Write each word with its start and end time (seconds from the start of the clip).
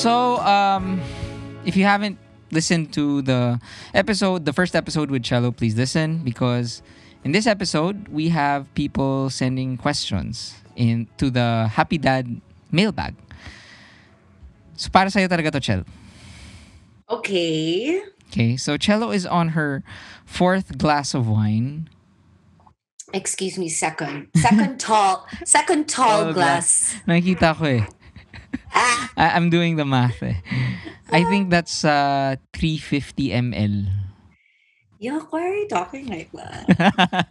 So, 0.00 0.38
um, 0.40 0.98
if 1.66 1.76
you 1.76 1.84
haven't 1.84 2.16
listened 2.50 2.90
to 2.94 3.20
the 3.20 3.60
episode, 3.92 4.46
the 4.46 4.52
first 4.54 4.74
episode 4.74 5.10
with 5.10 5.22
Cello, 5.22 5.52
please 5.52 5.76
listen 5.76 6.24
because 6.24 6.80
in 7.22 7.32
this 7.32 7.46
episode 7.46 8.08
we 8.08 8.30
have 8.30 8.64
people 8.72 9.28
sending 9.28 9.76
questions 9.76 10.54
in 10.74 11.06
to 11.18 11.28
the 11.28 11.68
Happy 11.68 11.98
Dad 11.98 12.40
mailbag. 12.72 13.14
So 14.80 14.88
para 14.88 15.10
sa'yo 15.10 15.28
talaga 15.28 15.52
to, 15.52 15.60
Chel. 15.60 15.84
Okay. 17.10 18.00
Okay, 18.32 18.56
so 18.56 18.78
Cello 18.78 19.10
is 19.12 19.26
on 19.26 19.48
her 19.52 19.84
fourth 20.24 20.78
glass 20.78 21.12
of 21.12 21.28
wine. 21.28 21.90
Excuse 23.12 23.58
me, 23.58 23.68
second. 23.68 24.32
Second 24.34 24.80
tall. 24.80 25.28
Second 25.44 25.90
tall 25.92 26.24
Tall 26.24 26.32
glass. 26.32 26.96
Nakikita 27.04 27.52
ko 27.52 27.64
eh. 27.68 27.84
I- 28.72 29.32
I'm 29.34 29.50
doing 29.50 29.76
the 29.76 29.84
math 29.84 30.22
eh. 30.22 30.34
I 31.12 31.24
think 31.24 31.50
that's 31.50 31.84
uh, 31.84 32.36
350 32.54 33.30
ml. 33.30 33.90
yuck, 35.02 35.26
why 35.30 35.42
are 35.42 35.54
you 35.54 35.66
talking 35.68 36.06
like 36.06 36.30
that? 36.32 37.26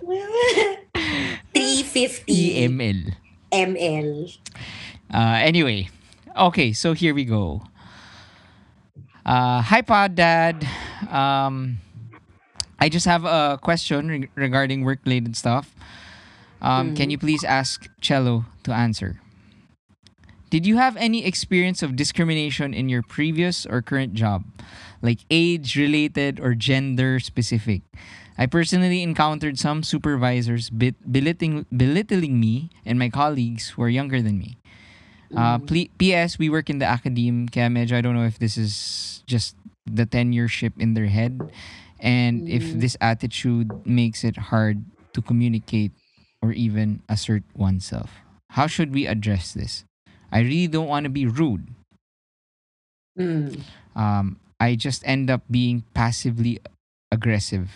350 1.54 2.68
ml. 2.68 3.14
ml. 3.52 4.38
Uh, 5.12 5.38
anyway, 5.42 5.88
okay, 6.36 6.72
so 6.72 6.92
here 6.92 7.14
we 7.14 7.24
go. 7.24 7.62
Uh, 9.24 9.60
hi, 9.62 9.82
Pod 9.82 10.14
Dad. 10.14 10.66
Um, 11.10 11.78
I 12.78 12.88
just 12.88 13.06
have 13.06 13.24
a 13.24 13.58
question 13.60 14.08
reg- 14.08 14.30
regarding 14.34 14.84
work 14.84 15.00
related 15.04 15.36
stuff. 15.36 15.74
Um, 16.62 16.94
Can 16.94 17.10
you 17.10 17.18
please 17.18 17.42
ask 17.44 17.88
Cello 18.00 18.44
to 18.64 18.72
answer? 18.72 19.20
Did 20.48 20.64
you 20.64 20.76
have 20.76 20.96
any 20.96 21.26
experience 21.26 21.82
of 21.82 21.96
discrimination 21.96 22.72
in 22.72 22.88
your 22.88 23.02
previous 23.02 23.66
or 23.66 23.82
current 23.82 24.14
job, 24.14 24.44
like 25.02 25.26
age 25.30 25.76
related 25.76 26.38
or 26.38 26.54
gender 26.54 27.18
specific? 27.18 27.82
I 28.38 28.46
personally 28.46 29.02
encountered 29.02 29.58
some 29.58 29.82
supervisors 29.82 30.70
bit- 30.70 31.00
belittling, 31.10 31.66
belittling 31.74 32.38
me 32.38 32.70
and 32.84 32.98
my 32.98 33.08
colleagues 33.08 33.70
who 33.70 33.82
are 33.82 33.88
younger 33.88 34.22
than 34.22 34.38
me. 34.38 34.58
Uh, 35.34 35.58
ple- 35.58 35.90
P.S. 35.98 36.38
We 36.38 36.48
work 36.48 36.70
in 36.70 36.78
the 36.78 36.86
academe, 36.86 37.48
kaya 37.48 37.66
medyo 37.68 37.96
I 37.96 38.00
don't 38.00 38.14
know 38.14 38.28
if 38.28 38.38
this 38.38 38.56
is 38.56 39.24
just 39.26 39.56
the 39.86 40.06
tenureship 40.06 40.78
in 40.78 40.94
their 40.94 41.06
head 41.06 41.40
and 41.98 42.48
if 42.48 42.62
this 42.78 42.96
attitude 43.00 43.70
makes 43.86 44.22
it 44.22 44.36
hard 44.52 44.84
to 45.14 45.22
communicate 45.22 45.92
or 46.42 46.52
even 46.52 47.02
assert 47.08 47.42
oneself. 47.54 48.10
How 48.50 48.66
should 48.66 48.94
we 48.94 49.06
address 49.06 49.52
this? 49.52 49.84
I 50.32 50.40
really 50.40 50.66
don't 50.68 50.88
want 50.88 51.04
to 51.04 51.10
be 51.10 51.26
rude. 51.26 51.66
Mm. 53.18 53.60
Um, 53.94 54.36
I 54.60 54.74
just 54.76 55.02
end 55.06 55.30
up 55.30 55.42
being 55.50 55.84
passively 55.94 56.60
aggressive. 57.10 57.70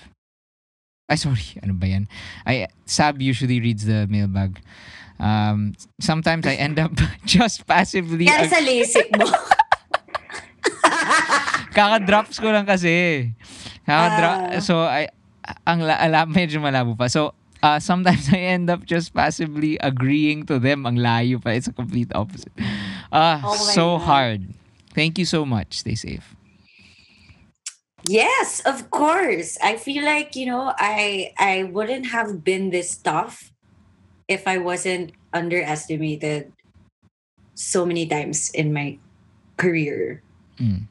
I 1.08 1.14
sorry, 1.16 1.42
ano 1.62 1.74
ba 1.74 1.86
yan? 1.86 2.08
I 2.46 2.68
Sab 2.86 3.20
usually 3.22 3.60
reads 3.60 3.84
the 3.86 4.06
mailbag. 4.06 4.60
Um, 5.20 5.74
sometimes 6.00 6.46
I 6.46 6.54
end 6.56 6.78
up 6.80 6.92
just 7.28 7.66
passively 7.66 8.24
Kaya 8.24 8.48
ag- 8.48 8.52
sa 8.52 8.60
LASIK 8.64 9.08
mo. 9.20 9.28
Kaka-drops 11.70 12.40
ko 12.40 12.50
lang 12.50 12.66
kasi. 12.66 13.28
Kaka-dro- 13.86 14.40
Ah. 14.56 14.60
so, 14.60 14.80
I, 14.82 15.08
ang 15.66 15.82
la- 15.84 16.00
ala, 16.00 16.26
medyo 16.26 16.58
malabo 16.60 16.96
pa. 16.98 17.06
So, 17.08 17.32
uh, 17.62 17.78
sometimes 17.80 18.28
I 18.32 18.38
end 18.38 18.70
up 18.70 18.84
just 18.84 19.14
passively 19.14 19.78
agreeing 19.80 20.46
to 20.46 20.58
them. 20.58 20.86
Ang 20.86 20.96
layo 20.96 21.42
pa. 21.42 21.50
It's 21.50 21.68
a 21.68 21.72
complete 21.74 22.10
opposite. 22.14 22.52
Ah, 23.12 23.42
Oh 23.44 23.54
so 23.56 23.98
God. 23.98 24.04
hard. 24.06 24.40
Thank 24.94 25.18
you 25.18 25.24
so 25.26 25.44
much. 25.46 25.80
Stay 25.80 25.94
safe. 25.94 26.34
yes, 28.06 28.60
of 28.64 28.90
course. 28.90 29.58
I 29.62 29.76
feel 29.76 30.04
like, 30.04 30.34
you 30.36 30.46
know, 30.46 30.72
I 30.78 31.32
I 31.38 31.64
wouldn't 31.64 32.06
have 32.10 32.44
been 32.44 32.70
this 32.70 32.96
tough 32.96 33.52
if 34.28 34.46
I 34.48 34.58
wasn't 34.58 35.12
underestimated 35.32 36.52
so 37.54 37.84
many 37.84 38.06
times 38.06 38.50
in 38.54 38.72
my 38.72 38.98
career. 39.56 40.22
Mm. 40.58 40.86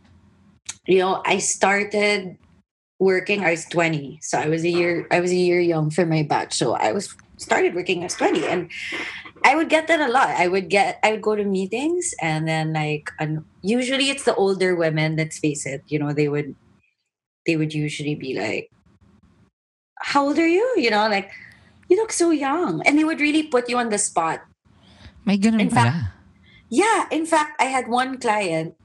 You 0.85 0.99
know, 0.99 1.21
I 1.25 1.37
started 1.39 2.37
working 2.99 3.43
I 3.43 3.51
was 3.51 3.65
20. 3.65 4.19
So 4.21 4.37
I 4.37 4.47
was 4.47 4.63
a 4.63 4.69
year 4.69 5.07
I 5.11 5.19
was 5.19 5.31
a 5.31 5.35
year 5.39 5.59
young 5.59 5.89
for 5.89 6.05
my 6.05 6.23
batch. 6.23 6.53
So 6.53 6.75
I 6.75 6.91
was 6.91 7.15
started 7.37 7.73
working 7.73 8.03
was 8.03 8.15
20 8.15 8.45
and 8.45 8.69
I 9.47 9.55
would 9.55 9.69
get 9.71 9.87
that 9.87 10.03
a 10.03 10.11
lot. 10.11 10.29
I 10.35 10.47
would 10.47 10.69
get 10.69 10.99
I 11.01 11.11
would 11.15 11.23
go 11.23 11.35
to 11.35 11.43
meetings 11.47 12.13
and 12.21 12.47
then 12.47 12.73
like 12.73 13.09
un- 13.19 13.45
usually 13.63 14.09
it's 14.11 14.23
the 14.27 14.35
older 14.35 14.75
women, 14.75 15.15
let's 15.15 15.39
face 15.39 15.65
it, 15.65 15.81
you 15.87 15.97
know, 15.97 16.11
they 16.11 16.27
would 16.27 16.55
they 17.47 17.55
would 17.55 17.73
usually 17.73 18.15
be 18.15 18.35
like 18.37 18.69
how 19.99 20.27
old 20.27 20.37
are 20.39 20.47
you? 20.47 20.63
You 20.77 20.91
know, 20.91 21.07
like 21.07 21.31
you 21.87 21.97
look 21.97 22.11
so 22.11 22.29
young. 22.31 22.81
And 22.85 22.97
they 22.99 23.03
would 23.03 23.19
really 23.19 23.43
put 23.43 23.67
you 23.69 23.77
on 23.77 23.89
the 23.89 23.97
spot. 23.97 24.43
my 25.25 25.37
ganun 25.37 25.59
In 25.61 25.69
fact- 25.69 25.95
pala. 25.95 26.13
Yeah, 26.69 27.09
in 27.09 27.25
fact, 27.25 27.57
I 27.59 27.65
had 27.65 27.87
one 27.89 28.19
client 28.21 28.75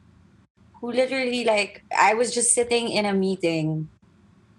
who 0.81 0.88
literally 0.91 1.44
like 1.44 1.84
I 1.92 2.14
was 2.14 2.32
just 2.32 2.54
sitting 2.56 2.88
in 2.88 3.04
a 3.04 3.12
meeting, 3.12 3.88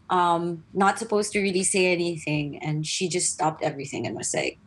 um, 0.09 0.63
not 0.73 0.99
supposed 0.99 1.31
to 1.33 1.41
really 1.41 1.63
say 1.63 1.91
anything, 1.91 2.59
and 2.61 2.85
she 2.85 3.09
just 3.09 3.33
stopped 3.33 3.63
everything 3.63 4.05
and 4.05 4.15
was 4.15 4.33
like, 4.33 4.59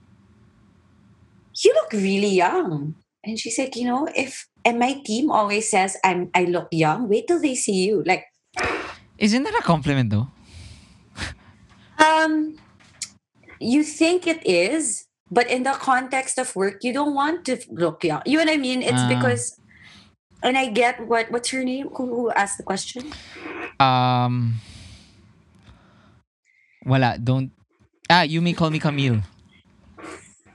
"You 1.64 1.72
look 1.74 1.92
really 1.92 2.34
young." 2.34 2.96
And 3.24 3.38
she 3.38 3.50
said, 3.50 3.76
"You 3.76 3.84
know, 3.86 4.08
if 4.14 4.46
and 4.64 4.78
my 4.78 5.00
team 5.04 5.30
always 5.30 5.70
says 5.70 5.96
I'm 6.04 6.30
I 6.34 6.44
look 6.44 6.68
young. 6.72 7.08
Wait 7.08 7.26
till 7.26 7.40
they 7.40 7.54
see 7.54 7.86
you." 7.86 8.02
Like, 8.06 8.24
Isn't 9.18 9.42
that 9.42 9.54
a 9.58 9.62
compliment 9.62 10.10
though? 10.10 10.28
um, 11.98 12.58
you 13.60 13.82
think 13.82 14.26
it 14.26 14.44
is, 14.46 15.06
but 15.30 15.50
in 15.50 15.62
the 15.64 15.72
context 15.72 16.38
of 16.38 16.54
work, 16.54 16.82
you 16.84 16.92
don't 16.92 17.14
want 17.14 17.44
to 17.46 17.58
look 17.70 18.04
young. 18.04 18.22
You 18.26 18.38
know 18.38 18.44
what 18.44 18.54
I 18.54 18.56
mean? 18.56 18.82
It's 18.82 19.02
Ah. 19.02 19.08
because, 19.08 19.58
and 20.42 20.56
I 20.56 20.66
get 20.70 21.06
what 21.08 21.30
what's 21.30 21.50
her 21.50 21.64
name? 21.64 21.88
Who, 21.96 22.06
who 22.06 22.30
asked 22.30 22.58
the 22.58 22.64
question? 22.64 23.10
Um, 23.80 24.60
wala. 26.88 27.18
Don't. 27.20 27.52
Ah, 28.08 28.22
you 28.24 28.40
may 28.40 28.56
call 28.56 28.70
me 28.70 28.80
Camille. 28.80 29.20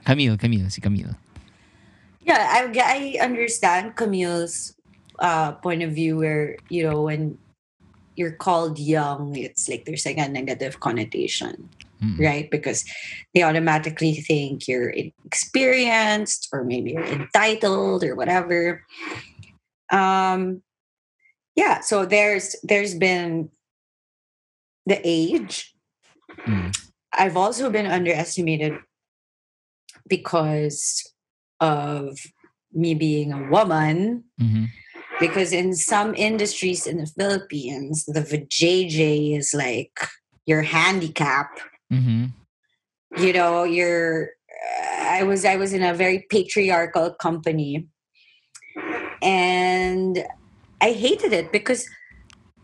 Camille, 0.04 0.36
Camille, 0.36 0.68
si 0.68 0.80
Camille. 0.82 1.14
Yeah, 2.26 2.42
I 2.50 2.68
I 2.74 3.24
understand 3.24 3.96
Camille's 3.96 4.74
uh, 5.22 5.52
point 5.62 5.82
of 5.82 5.92
view 5.92 6.18
where 6.18 6.56
you 6.68 6.82
know 6.82 7.02
when 7.06 7.38
you're 8.16 8.34
called 8.34 8.78
young, 8.78 9.36
it's 9.36 9.68
like 9.68 9.84
there's 9.86 10.06
like 10.06 10.18
a 10.18 10.28
negative 10.28 10.80
connotation, 10.80 11.70
Mm. 12.02 12.18
right? 12.18 12.50
Because 12.50 12.84
they 13.34 13.42
automatically 13.42 14.14
think 14.14 14.68
you're 14.68 14.92
experienced 15.24 16.48
or 16.52 16.64
maybe 16.64 16.92
you're 16.92 17.06
entitled 17.06 18.04
or 18.04 18.14
whatever. 18.14 18.82
Um, 19.90 20.62
yeah. 21.56 21.80
So 21.80 22.04
there's 22.04 22.56
there's 22.62 22.94
been 22.94 23.50
the 24.86 25.00
age. 25.04 25.73
Mm. 26.46 26.76
I've 27.12 27.36
also 27.36 27.70
been 27.70 27.86
underestimated 27.86 28.74
because 30.08 31.02
of 31.60 32.18
me 32.72 32.94
being 32.94 33.32
a 33.32 33.48
woman 33.48 34.24
Mhm. 34.40 34.68
because 35.20 35.52
in 35.52 35.74
some 35.74 36.14
industries 36.14 36.86
in 36.86 36.98
the 36.98 37.06
Philippines, 37.06 38.04
the 38.04 38.20
VJJ 38.20 39.36
is 39.36 39.54
like 39.54 39.98
your 40.46 40.62
handicap. 40.62 41.50
Mhm. 41.92 42.32
You 43.16 43.32
know, 43.32 43.64
you're. 43.64 44.30
I 44.98 45.22
was 45.22 45.44
I 45.44 45.56
was 45.56 45.72
in 45.72 45.82
a 45.82 45.94
very 45.94 46.26
patriarchal 46.30 47.14
company, 47.14 47.86
and 49.22 50.24
I 50.80 50.90
hated 50.92 51.32
it 51.32 51.52
because 51.52 51.86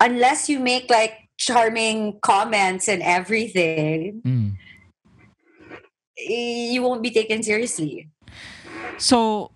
unless 0.01 0.49
you 0.49 0.59
make 0.59 0.91
like 0.91 1.30
charming 1.41 2.21
comments 2.21 2.85
and 2.85 3.01
everything, 3.01 4.21
Mm. 4.21 4.61
eh, 6.21 6.77
you 6.77 6.85
won't 6.85 7.01
be 7.01 7.09
taken 7.11 7.41
seriously. 7.41 8.13
So, 9.01 9.49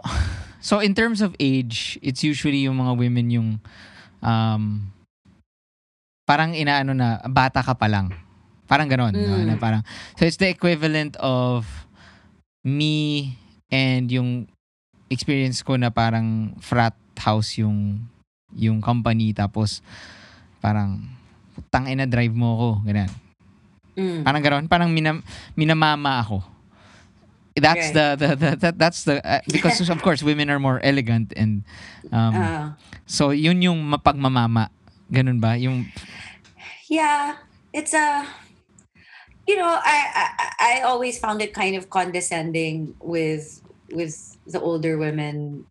so 0.64 0.80
in 0.80 0.96
terms 0.96 1.20
of 1.20 1.36
age, 1.36 2.00
it's 2.00 2.24
usually 2.24 2.64
yung 2.64 2.80
mga 2.80 2.96
women 2.96 3.28
yung 3.28 3.48
um 4.24 4.88
parang 6.24 6.56
inaano 6.56 6.96
na 6.96 7.20
bata 7.28 7.60
ka 7.60 7.76
pa 7.76 7.84
lang. 7.84 8.08
Parang 8.64 8.88
ganon. 8.88 9.12
no? 9.12 9.20
Mm. 9.20 9.44
Na 9.44 9.60
parang, 9.60 9.84
so 10.16 10.24
it's 10.24 10.40
the 10.40 10.48
equivalent 10.48 11.20
of 11.20 11.68
me 12.64 13.36
and 13.68 14.08
yung 14.08 14.48
experience 15.12 15.60
ko 15.60 15.76
na 15.76 15.92
parang 15.92 16.56
frat 16.64 16.96
house 17.20 17.60
yung 17.60 18.08
yung 18.56 18.80
company 18.80 19.36
tapos 19.36 19.84
parang 20.64 21.04
putang 21.74 21.90
ina 21.90 22.06
drive 22.06 22.30
mo 22.30 22.54
ako 22.54 22.68
ganyan 22.86 23.10
Mm. 23.94 24.26
Parang 24.26 24.42
gano'n. 24.42 24.66
Parang 24.66 24.90
minam, 24.90 25.22
minamama 25.54 26.18
ako. 26.18 26.42
that's 27.54 27.94
Right. 27.94 27.94
the, 27.94 28.06
the, 28.18 28.28
the 28.34 28.50
that, 28.58 28.74
that's 28.74 29.06
the 29.06 29.22
uh, 29.22 29.38
because 29.46 29.78
of 29.94 30.02
course 30.02 30.18
women 30.26 30.50
are 30.50 30.58
more 30.58 30.82
elegant 30.82 31.30
and 31.38 31.62
um 32.10 32.34
Uh, 32.34 32.66
so 33.06 33.30
yun 33.30 33.62
yung 33.62 33.78
mapagmamama 33.86 34.66
ganun 35.14 35.38
ba 35.38 35.54
yung 35.54 35.86
yeah, 36.90 37.38
it's 37.70 37.94
a. 37.94 38.26
You 39.46 39.62
know, 39.62 39.70
I, 39.70 39.96
I 40.10 40.26
I 40.58 40.72
always 40.82 41.22
found 41.22 41.38
it 41.38 41.54
kind 41.54 41.78
of 41.78 41.86
condescending 41.86 42.98
with 42.98 43.62
with 43.94 44.18
the 44.50 44.58
older 44.58 44.98
women, 44.98 45.70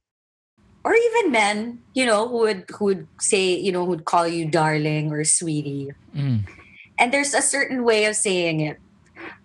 or 0.83 0.93
even 0.95 1.31
men. 1.31 1.79
You 1.95 2.05
know, 2.05 2.27
who 2.27 2.37
would 2.47 2.65
who 2.77 2.85
would 2.85 3.03
say 3.19 3.55
you 3.55 3.71
know 3.71 3.85
who'd 3.85 4.05
call 4.05 4.27
you 4.27 4.45
darling 4.45 5.11
or 5.11 5.23
sweetie. 5.23 5.91
mm, 6.15 6.43
and 6.99 7.07
there's 7.13 7.33
a 7.33 7.41
certain 7.41 7.83
way 7.83 8.05
of 8.05 8.15
saying 8.15 8.59
it. 8.61 8.77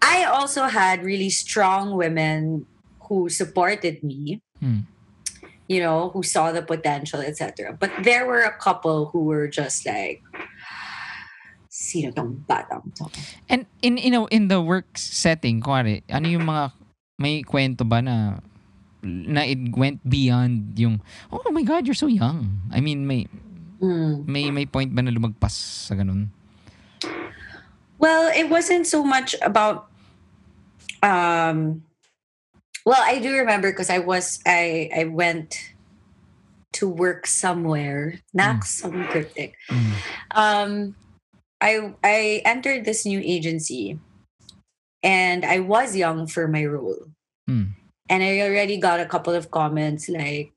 I 0.03 0.25
also 0.25 0.67
had 0.67 1.03
really 1.07 1.31
strong 1.31 1.95
women 1.95 2.67
who 3.09 3.29
supported 3.31 4.03
me, 4.03 4.43
Hmm. 4.61 4.85
you 5.71 5.81
know, 5.81 6.11
who 6.11 6.23
saw 6.23 6.51
the 6.53 6.63
potential, 6.63 7.21
etc. 7.23 7.73
But 7.79 7.91
there 8.03 8.27
were 8.27 8.43
a 8.43 8.53
couple 8.59 9.07
who 9.15 9.25
were 9.25 9.47
just 9.49 9.87
like, 9.87 10.21
sino 11.69 12.11
tong 12.11 12.43
batang 12.49 12.91
to? 12.99 13.07
and 13.49 13.67
in 13.83 13.97
in 13.99 14.15
a, 14.15 14.27
in 14.35 14.49
the 14.49 14.59
work 14.61 14.99
setting 14.99 15.61
kuwari 15.63 16.03
ano 16.11 16.27
yung 16.27 16.43
mga 16.49 16.73
may 17.23 17.43
kwento 17.47 17.87
ba 17.87 18.03
na 18.03 18.43
na 19.09 19.43
it 19.43 19.59
went 19.73 20.05
beyond 20.05 20.77
yung 20.77 21.01
oh 21.33 21.41
my 21.51 21.65
god 21.65 21.89
you're 21.89 21.97
so 21.97 22.07
young 22.07 22.61
I 22.71 22.81
mean 22.85 23.09
may 23.09 23.27
Mm. 23.79 24.27
may 24.27 24.51
may 24.51 24.67
point 24.67 24.91
ba 24.91 25.07
na 25.07 25.15
lumagpas 25.15 25.55
sa 25.87 25.95
ganun 25.95 26.35
Well, 27.99 28.31
it 28.31 28.51
wasn't 28.51 28.87
so 28.91 29.03
much 29.07 29.35
about 29.43 29.87
um 31.03 31.83
well, 32.87 32.99
I 32.99 33.19
do 33.23 33.35
remember 33.39 33.71
because 33.71 33.91
I 33.91 33.99
was 34.03 34.43
I 34.47 34.91
I 34.91 35.05
went 35.07 35.75
to 36.79 36.91
work 36.91 37.27
somewhere. 37.31 38.19
Nax 38.35 38.83
some 38.83 39.07
cryptic. 39.15 39.55
Mm. 39.71 39.93
Um 40.35 40.71
I 41.63 41.95
I 42.03 42.43
entered 42.43 42.83
this 42.83 43.07
new 43.07 43.23
agency 43.23 43.99
and 45.07 45.47
I 45.47 45.63
was 45.63 45.95
young 45.95 46.27
for 46.27 46.51
my 46.51 46.67
role. 46.67 47.15
Mm. 47.47 47.78
And 48.09 48.23
I 48.23 48.41
already 48.41 48.79
got 48.79 49.01
a 49.01 49.07
couple 49.07 49.35
of 49.35 49.51
comments 49.51 50.09
like, 50.09 50.53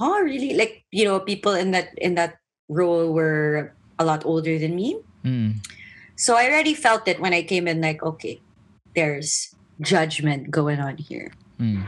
oh 0.00 0.20
really? 0.20 0.54
Like, 0.54 0.84
you 0.90 1.04
know, 1.04 1.20
people 1.20 1.52
in 1.52 1.72
that 1.72 1.90
in 1.98 2.14
that 2.14 2.38
role 2.68 3.12
were 3.12 3.74
a 3.98 4.04
lot 4.04 4.24
older 4.24 4.58
than 4.58 4.74
me. 4.74 4.98
Mm. 5.24 5.64
So 6.16 6.36
I 6.36 6.46
already 6.46 6.74
felt 6.74 7.08
it 7.08 7.20
when 7.20 7.34
I 7.34 7.42
came 7.42 7.66
in, 7.66 7.80
like, 7.80 8.02
okay, 8.02 8.40
there's 8.94 9.54
judgment 9.80 10.50
going 10.50 10.78
on 10.78 10.96
here. 10.96 11.32
Mm. 11.58 11.82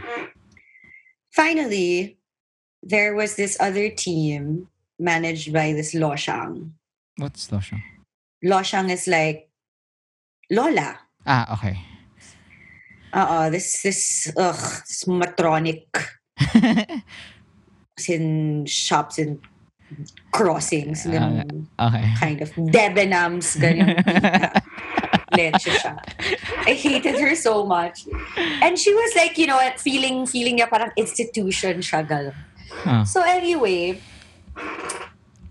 Finally, 1.31 2.19
there 2.83 3.15
was 3.15 3.37
this 3.37 3.57
other 3.61 3.89
team 3.89 4.69
managed 4.99 5.53
by 5.53 5.73
this 5.73 5.95
Lo 5.95 6.17
Shang. 6.17 6.75
what's 7.19 7.51
Lo 7.53 7.61
Shang? 7.61 7.83
Lo 8.43 8.63
Shang 8.63 8.91
is 8.91 9.07
like 9.07 9.49
Lola. 10.51 10.99
ah 11.27 11.59
okay 11.59 11.79
Uh 13.17 13.49
this 13.49 13.81
this 13.81 14.29
ugh 14.37 14.61
this 14.85 15.09
matronic 15.09 15.89
in 18.13 18.67
shops 18.69 19.17
and 19.17 19.41
crossings, 20.29 21.09
ganun, 21.09 21.65
okay 21.81 22.13
kind 22.21 22.45
of 22.45 22.53
Debenhams. 22.53 23.57
Leche 25.37 25.73
siya. 25.75 25.97
I 26.69 26.77
hated 26.77 27.19
her 27.19 27.35
so 27.35 27.67
much. 27.67 28.07
And 28.63 28.79
she 28.79 28.95
was 28.95 29.11
like, 29.17 29.35
you 29.41 29.49
know, 29.49 29.59
feeling 29.81 30.29
feeling 30.29 30.61
niya 30.61 30.69
parang 30.69 30.93
institution 30.95 31.81
siya. 31.81 32.05
Ah. 32.85 33.03
So 33.03 33.25
anyway, 33.25 33.99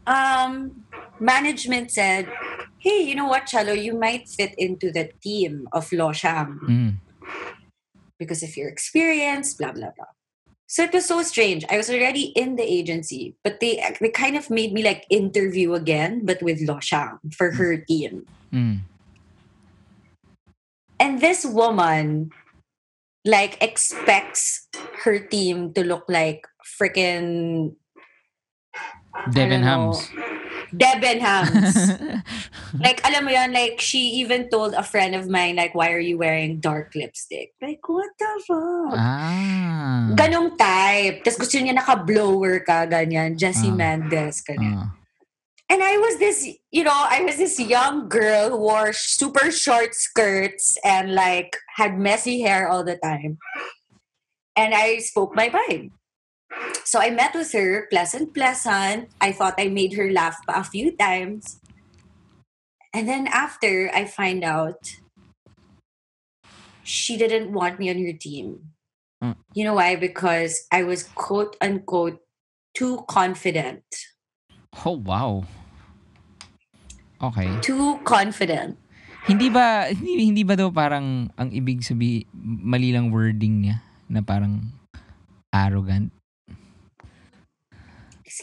um 0.06 0.85
management 1.18 1.89
said, 1.91 2.29
"Hey, 2.77 3.03
you 3.03 3.18
know 3.18 3.25
what, 3.25 3.50
Chalo, 3.50 3.73
you 3.73 3.97
might 3.97 4.29
fit 4.29 4.53
into 4.61 4.94
the 4.94 5.09
team 5.18 5.65
of 5.73 5.89
Lo 5.91 6.13
Shang 6.13 6.61
Mm. 6.69 6.91
Because 8.17 8.44
of 8.44 8.56
your 8.56 8.69
experience, 8.69 9.53
blah 9.53 9.71
blah 9.71 9.91
blah." 9.95 10.13
So 10.67 10.83
it 10.83 10.94
was 10.94 11.06
so 11.06 11.21
strange. 11.21 11.63
I 11.69 11.77
was 11.77 11.89
already 11.89 12.33
in 12.33 12.56
the 12.56 12.65
agency, 12.65 13.35
but 13.44 13.59
they 13.59 13.77
they 14.01 14.09
kind 14.09 14.35
of 14.35 14.50
made 14.50 14.73
me 14.73 14.83
like 14.83 15.06
interview 15.09 15.73
again, 15.73 16.25
but 16.25 16.41
with 16.41 16.62
Lo 16.62 16.79
Shang 16.79 17.19
for 17.31 17.51
her 17.51 17.77
team. 17.77 18.25
Mm. 18.51 18.81
And 21.00 21.21
this 21.21 21.45
woman 21.45 22.31
like 23.25 23.62
expects 23.62 24.68
her 25.03 25.19
team 25.19 25.73
to 25.73 25.83
look 25.83 26.06
like 26.09 26.45
freaking 26.63 27.75
Debenhams 29.29 30.09
Debenhams. 30.75 31.75
like 32.86 33.00
alam 33.07 33.25
mo 33.25 33.31
yan, 33.31 33.51
like 33.56 33.80
she 33.80 34.19
even 34.19 34.50
told 34.51 34.75
a 34.75 34.83
friend 34.83 35.16
of 35.16 35.30
mine 35.31 35.56
like 35.56 35.74
why 35.74 35.92
are 35.95 36.04
you 36.04 36.18
wearing 36.19 36.60
dark 36.60 36.92
lipstick? 36.95 37.56
Like 37.62 37.81
what 37.88 38.12
the 38.19 38.31
fuck? 38.44 38.95
ah 39.00 40.12
Ganong 40.13 40.57
type. 40.60 41.24
Tapos 41.24 41.39
gusto 41.48 41.57
niya 41.57 41.75
naka-blower 41.80 42.60
ka, 42.62 42.86
ganyan. 42.86 43.39
Jessie 43.39 43.72
Ah. 43.72 43.77
Mendes, 43.80 44.44
ganyan. 44.44 44.75
ah. 44.77 44.89
And 45.66 45.81
I 45.81 45.98
was 45.98 46.22
this, 46.22 46.45
you 46.69 46.83
know, 46.86 46.94
I 46.94 47.25
was 47.25 47.42
this 47.42 47.57
young 47.57 48.06
girl 48.07 48.54
who 48.54 48.57
wore 48.69 48.94
super 48.94 49.50
short 49.50 49.95
skirts 49.98 50.78
and 50.86 51.18
like 51.18 51.57
had 51.75 51.98
messy 51.98 52.42
hair 52.45 52.69
all 52.69 52.86
the 52.86 53.01
time. 53.01 53.42
And 54.56 54.78
I 54.78 55.00
spoke 55.01 55.33
my 55.33 55.50
mind. 55.50 55.89
So 56.84 57.02
I 57.02 57.10
met 57.10 57.34
with 57.34 57.52
her, 57.54 57.88
pleasant, 57.90 58.34
pleasant. 58.34 59.10
I 59.19 59.31
thought 59.31 59.56
I 59.57 59.68
made 59.68 59.94
her 59.94 60.12
laugh 60.12 60.38
a 60.48 60.63
few 60.63 60.96
times. 60.96 61.60
And 62.94 63.10
then 63.10 63.28
after, 63.28 63.92
I 63.94 64.06
find 64.06 64.44
out 64.44 64.96
she 66.84 67.18
didn't 67.18 67.52
want 67.52 67.80
me 67.80 67.90
on 67.90 68.00
her 68.00 68.13
team. 68.13 68.72
Mm. 69.24 69.36
You 69.54 69.66
know 69.66 69.75
why? 69.75 69.96
Because 69.96 70.63
I 70.72 70.84
was 70.84 71.04
quote 71.04 71.57
unquote 71.60 72.19
too 72.75 73.04
confident. 73.07 73.84
oh 74.84 75.00
wow 75.00 75.48
okay 77.24 77.48
Too 77.63 78.00
confident. 78.04 78.76
Hindi 79.26 79.50
ba 79.50 79.90
hindi, 79.90 80.30
hindi 80.30 80.44
ba 80.45 80.54
daw 80.54 80.69
parang 80.69 81.33
ang 81.33 81.50
ibig 81.50 81.81
sabi 81.81 82.30
mali 82.35 82.94
lang 82.94 83.09
wording 83.09 83.66
niya 83.66 83.81
na 84.06 84.21
parang 84.21 84.62
arrogant? 85.50 86.14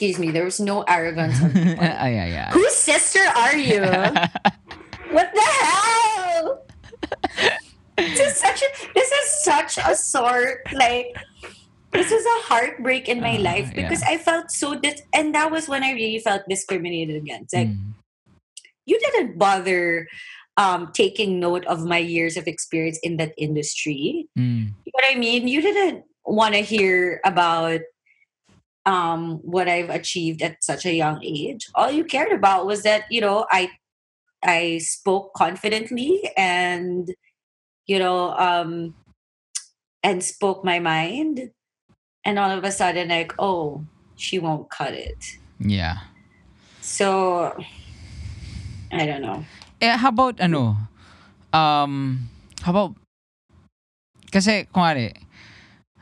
Excuse 0.02 0.18
me, 0.18 0.32
there 0.34 0.42
was 0.42 0.58
no 0.58 0.82
arrogance. 0.90 1.38
Ay 1.78 2.18
ay 2.18 2.30
ay. 2.34 2.50
Whose 2.50 2.74
sister 2.74 3.22
are 3.38 3.54
you? 3.54 3.86
what 5.14 5.30
the 5.30 5.46
hell? 5.62 6.66
this 7.94 8.18
is 8.18 8.34
such 8.34 8.66
a 8.66 8.68
this 8.98 9.06
is 9.14 9.26
such 9.46 9.78
a 9.78 9.94
sort 9.94 10.66
like 10.74 11.14
this 11.94 12.10
was 12.10 12.18
a 12.26 12.38
heartbreak 12.50 13.06
in 13.06 13.22
my 13.22 13.38
Uh, 13.38 13.46
life 13.46 13.70
yeah. 13.70 13.86
because 13.86 14.02
I 14.02 14.18
felt 14.18 14.50
so 14.50 14.74
dis 14.74 15.06
and 15.14 15.30
that 15.38 15.54
was 15.54 15.70
when 15.70 15.86
I 15.86 15.94
really 15.94 16.18
felt 16.18 16.42
discriminated 16.50 17.22
against. 17.22 17.54
Like 17.54 17.70
Mm. 17.70 17.94
you 18.90 18.98
didn't 18.98 19.38
bother 19.38 20.10
um 20.58 20.90
taking 20.98 21.38
note 21.38 21.62
of 21.70 21.86
my 21.86 22.02
years 22.02 22.34
of 22.34 22.50
experience 22.50 22.98
in 23.06 23.22
that 23.22 23.38
industry. 23.38 24.26
Mm. 24.34 24.74
You 24.82 24.90
know 24.90 24.98
what 24.98 25.06
I 25.06 25.14
mean? 25.14 25.46
You 25.46 25.62
didn't 25.62 26.02
want 26.26 26.58
to 26.58 26.60
hear 26.66 27.22
about 27.22 27.86
um 28.84 29.38
what 29.46 29.68
I've 29.68 29.90
achieved 29.90 30.42
at 30.42 30.62
such 30.64 30.86
a 30.86 30.94
young 30.94 31.22
age. 31.22 31.68
All 31.74 31.90
you 31.90 32.04
cared 32.04 32.32
about 32.32 32.66
was 32.66 32.82
that, 32.82 33.04
you 33.10 33.20
know, 33.20 33.46
I 33.50 33.70
I 34.42 34.78
spoke 34.78 35.34
confidently 35.34 36.30
and 36.36 37.08
you 37.86 37.98
know, 37.98 38.34
um 38.34 38.94
and 40.02 40.22
spoke 40.22 40.64
my 40.64 40.78
mind. 40.78 41.50
And 42.24 42.38
all 42.38 42.50
of 42.50 42.62
a 42.62 42.70
sudden 42.70 43.08
like, 43.10 43.34
oh, 43.38 43.82
she 44.14 44.38
won't 44.38 44.70
cut 44.70 44.94
it. 44.94 45.38
Yeah. 45.58 46.06
So 46.80 47.50
I 48.92 49.06
don't 49.06 49.22
know. 49.22 49.44
Eh, 49.80 49.96
how 49.96 50.10
about 50.10 50.38
ano? 50.38 50.76
Um, 51.52 52.30
how 52.62 52.70
about 52.70 52.94
kasi 54.30 54.64
kunwari, 54.70 55.12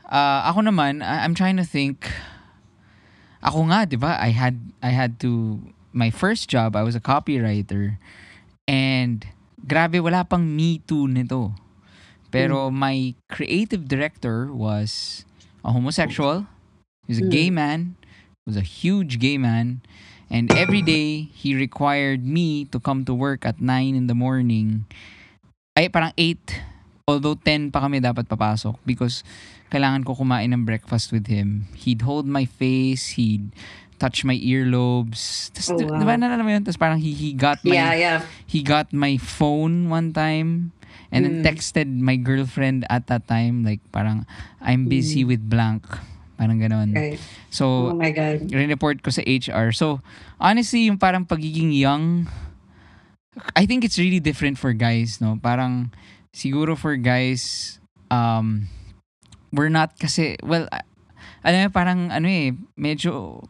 uh, 0.07 0.45
ako 0.47 0.61
naman, 0.63 1.01
I- 1.03 1.25
I'm 1.25 1.33
trying 1.35 1.57
to 1.57 1.65
think. 1.65 2.07
Ako 3.41 3.67
nga, 3.69 3.89
'di 3.89 3.97
ba? 3.97 4.21
I 4.21 4.31
had 4.31 4.57
I 4.85 4.93
had 4.93 5.17
to 5.25 5.59
my 5.91 6.09
first 6.09 6.47
job, 6.47 6.75
I 6.75 6.83
was 6.83 6.95
a 6.95 7.03
copywriter. 7.03 7.97
And 8.67 9.25
grabe 9.67 9.99
wala 9.99 10.23
pang 10.23 10.55
me 10.55 10.79
too 10.85 11.07
nito. 11.07 11.53
Pero 12.31 12.71
my 12.71 13.13
creative 13.27 13.91
director 13.91 14.47
was 14.47 15.23
a 15.67 15.71
homosexual. 15.75 16.47
He 17.05 17.17
was 17.17 17.19
a 17.19 17.27
gay 17.27 17.51
man. 17.51 17.99
Was 18.47 18.55
a 18.55 18.63
huge 18.63 19.19
gay 19.19 19.37
man. 19.37 19.83
And 20.31 20.47
every 20.55 20.79
day, 20.79 21.27
he 21.35 21.51
required 21.59 22.23
me 22.23 22.63
to 22.71 22.79
come 22.79 23.03
to 23.03 23.11
work 23.11 23.43
at 23.43 23.59
9 23.59 23.67
in 23.99 24.07
the 24.07 24.15
morning. 24.15 24.87
Ay, 25.75 25.91
parang 25.91 26.15
8 26.15 26.71
although 27.11 27.35
10 27.35 27.75
pa 27.75 27.83
kami 27.83 27.99
dapat 27.99 28.23
papasok 28.31 28.79
because 28.87 29.27
kailangan 29.71 30.03
ko 30.03 30.13
kumain 30.13 30.51
ng 30.51 30.67
breakfast 30.67 31.15
with 31.15 31.31
him. 31.31 31.65
He'd 31.73 32.03
hold 32.03 32.27
my 32.27 32.43
face, 32.43 33.15
he'd 33.15 33.55
touch 33.97 34.25
my 34.27 34.35
earlobes. 34.35 35.47
Tapos, 35.55 35.71
Oh, 35.71 35.87
wow. 35.87 35.95
di 35.95 36.03
ba 36.03 36.19
nalala 36.19 36.43
mo 36.43 36.51
yun? 36.51 36.65
Tapos 36.65 36.75
parang 36.75 36.99
he, 36.99 37.15
he 37.15 37.31
got 37.31 37.63
my 37.63 37.77
Yeah, 37.77 37.93
yeah. 37.95 38.19
he 38.49 38.59
got 38.65 38.91
my 38.91 39.15
phone 39.15 39.87
one 39.87 40.11
time 40.11 40.75
and 41.13 41.23
then 41.23 41.39
Mm. 41.39 41.45
texted 41.47 41.87
my 41.87 42.15
girlfriend 42.19 42.83
at 42.91 43.07
that 43.07 43.27
time 43.31 43.63
like 43.63 43.79
parang 43.95 44.27
I'm 44.59 44.87
busy 44.91 45.23
with 45.23 45.39
blank 45.43 45.87
parang 46.39 46.57
ganon 46.57 46.95
Right. 46.97 47.19
so 47.53 47.93
Oh 47.93 47.99
my 47.99 48.09
God. 48.11 48.47
report 48.49 49.03
ko 49.05 49.11
sa 49.13 49.21
HR 49.23 49.69
so 49.75 50.01
honestly 50.41 50.89
yung 50.89 50.97
parang 50.97 51.23
pagiging 51.27 51.69
young 51.75 52.25
I 53.55 53.63
think 53.69 53.83
it's 53.85 53.99
really 54.01 54.19
different 54.19 54.57
for 54.59 54.73
guys 54.73 55.19
no 55.21 55.37
parang 55.39 55.93
siguro 56.33 56.75
for 56.75 56.95
guys 56.97 57.77
um 58.11 58.67
we're 59.51 59.71
not 59.71 59.95
kasi 59.99 60.35
well 60.41 60.67
alam 61.43 61.67
mo 61.67 61.69
parang 61.71 62.09
ano 62.09 62.27
eh 62.27 62.55
medyo 62.79 63.43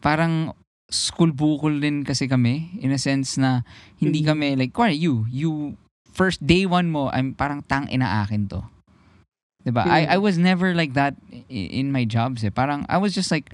parang 0.00 0.56
school 0.90 1.30
bukol 1.30 1.78
din 1.78 2.02
kasi 2.02 2.26
kami 2.26 2.74
in 2.82 2.90
a 2.90 2.98
sense 2.98 3.38
na 3.38 3.62
hindi 4.00 4.24
Mhm. 4.24 4.26
kami 4.26 4.46
like 4.58 4.72
kuwari 4.74 4.96
you 4.98 5.22
you 5.30 5.76
first 6.10 6.42
day 6.42 6.66
one 6.66 6.90
mo 6.90 7.06
I'm 7.14 7.36
parang 7.38 7.62
tang 7.62 7.86
ina 7.86 8.24
akin 8.26 8.50
to 8.50 8.66
'Di 9.62 9.70
ba? 9.70 9.84
I 9.86 10.16
I 10.16 10.18
was 10.18 10.40
never 10.40 10.72
like 10.74 10.96
that 10.96 11.14
in 11.52 11.92
my 11.92 12.08
jobs 12.08 12.42
eh 12.42 12.50
parang 12.50 12.88
I 12.88 12.96
was 12.98 13.12
just 13.14 13.28
like 13.30 13.52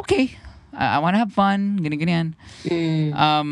okay 0.00 0.34
I, 0.72 0.96
I 0.96 0.98
want 0.98 1.14
to 1.14 1.20
have 1.22 1.30
fun 1.32 1.78
ganyan 1.84 2.00
ganyan 2.02 2.26
Mm. 2.66 3.12
um 3.12 3.48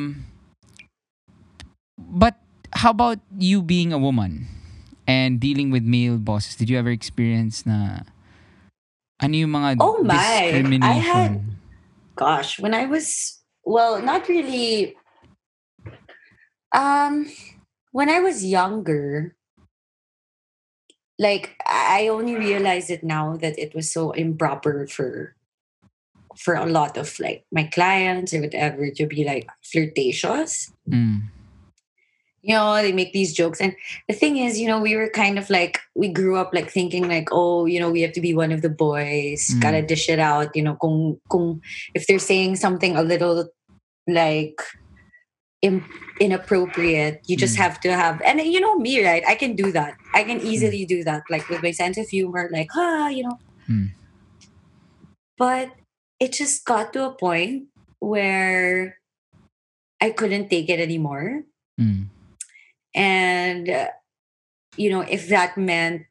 but 2.01 2.41
how 2.73 2.91
about 2.91 3.21
you 3.37 3.61
being 3.63 3.93
a 3.93 4.01
woman 4.01 4.49
and 5.11 5.43
dealing 5.43 5.75
with 5.75 5.83
male 5.83 6.23
bosses 6.23 6.55
did 6.55 6.71
you 6.71 6.79
ever 6.79 6.95
experience 6.95 7.67
na 7.67 8.07
ano 9.19 9.35
yung 9.35 9.51
mga 9.51 9.83
Oh 9.83 9.99
my. 10.07 10.55
I 10.87 11.03
had- 11.03 11.43
gosh 12.15 12.61
when 12.61 12.77
i 12.77 12.85
was 12.85 13.41
well 13.65 13.97
not 13.99 14.29
really 14.29 14.93
um 16.77 17.27
when 17.97 18.13
i 18.13 18.21
was 18.21 18.45
younger 18.45 19.35
like 21.19 21.57
i 21.65 22.09
only 22.13 22.37
realized 22.37 22.93
it 22.93 23.01
now 23.03 23.41
that 23.41 23.57
it 23.59 23.73
was 23.75 23.89
so 23.89 24.13
improper 24.13 24.85
for 24.87 25.33
for 26.37 26.55
a 26.55 26.69
lot 26.69 27.01
of 27.01 27.09
like 27.19 27.49
my 27.49 27.65
clients 27.73 28.37
or 28.37 28.45
whatever 28.45 28.93
to 28.93 29.09
be 29.09 29.25
like 29.25 29.49
flirtatious 29.65 30.71
Mm. 30.85 31.33
You 32.43 32.55
know 32.55 32.81
they 32.81 32.93
make 32.93 33.13
these 33.13 33.33
jokes 33.35 33.61
and 33.61 33.77
the 34.09 34.15
thing 34.15 34.39
is 34.39 34.59
you 34.59 34.67
know 34.67 34.81
we 34.81 34.97
were 34.97 35.11
kind 35.11 35.39
of 35.39 35.51
like 35.51 35.79
we 35.95 36.09
grew 36.09 36.37
up 36.37 36.55
like 36.55 36.71
thinking 36.71 37.07
like 37.07 37.29
oh 37.33 37.67
you 37.67 37.79
know 37.79 37.91
we 37.91 38.01
have 38.01 38.13
to 38.17 38.21
be 38.21 38.33
one 38.35 38.51
of 38.53 38.63
the 38.63 38.71
boys 38.73 39.51
Mm. 39.53 39.61
gotta 39.61 39.83
dish 39.83 40.09
it 40.09 40.19
out 40.19 40.49
you 40.57 40.63
know 40.63 40.77
kung, 40.81 41.21
kung 41.31 41.61
if 41.95 42.07
they're 42.07 42.19
saying 42.19 42.57
something 42.57 42.97
a 42.97 43.03
little 43.03 43.45
like 44.09 44.57
im- 45.61 45.85
inappropriate 46.19 47.21
you 47.29 47.37
just 47.37 47.57
Mm. 47.57 47.63
have 47.69 47.77
to 47.85 47.93
have 47.93 48.23
and 48.25 48.41
you 48.41 48.61
know 48.61 48.77
me 48.81 49.05
right 49.05 49.23
i 49.29 49.35
can 49.37 49.53
do 49.55 49.69
that 49.73 49.93
i 50.17 50.25
can 50.25 50.41
easily 50.41 50.87
do 50.89 51.05
that 51.05 51.23
like 51.29 51.45
with 51.53 51.63
my 51.63 51.71
sense 51.77 51.99
of 52.01 52.09
humor 52.09 52.49
like 52.53 52.69
ah 52.75 53.09
you 53.13 53.23
know 53.23 53.37
Mm. 53.69 53.93
but 55.37 55.71
it 56.19 56.33
just 56.33 56.65
got 56.65 56.93
to 56.97 57.05
a 57.05 57.13
point 57.13 57.69
where 58.01 58.97
i 60.01 60.09
couldn't 60.11 60.49
take 60.49 60.69
it 60.73 60.81
anymore 60.81 61.45
Mm. 61.81 62.09
And 62.95 63.69
uh, 63.69 63.89
you 64.77 64.91
know 64.91 65.01
if 65.03 65.29
that 65.29 65.57
meant 65.57 66.07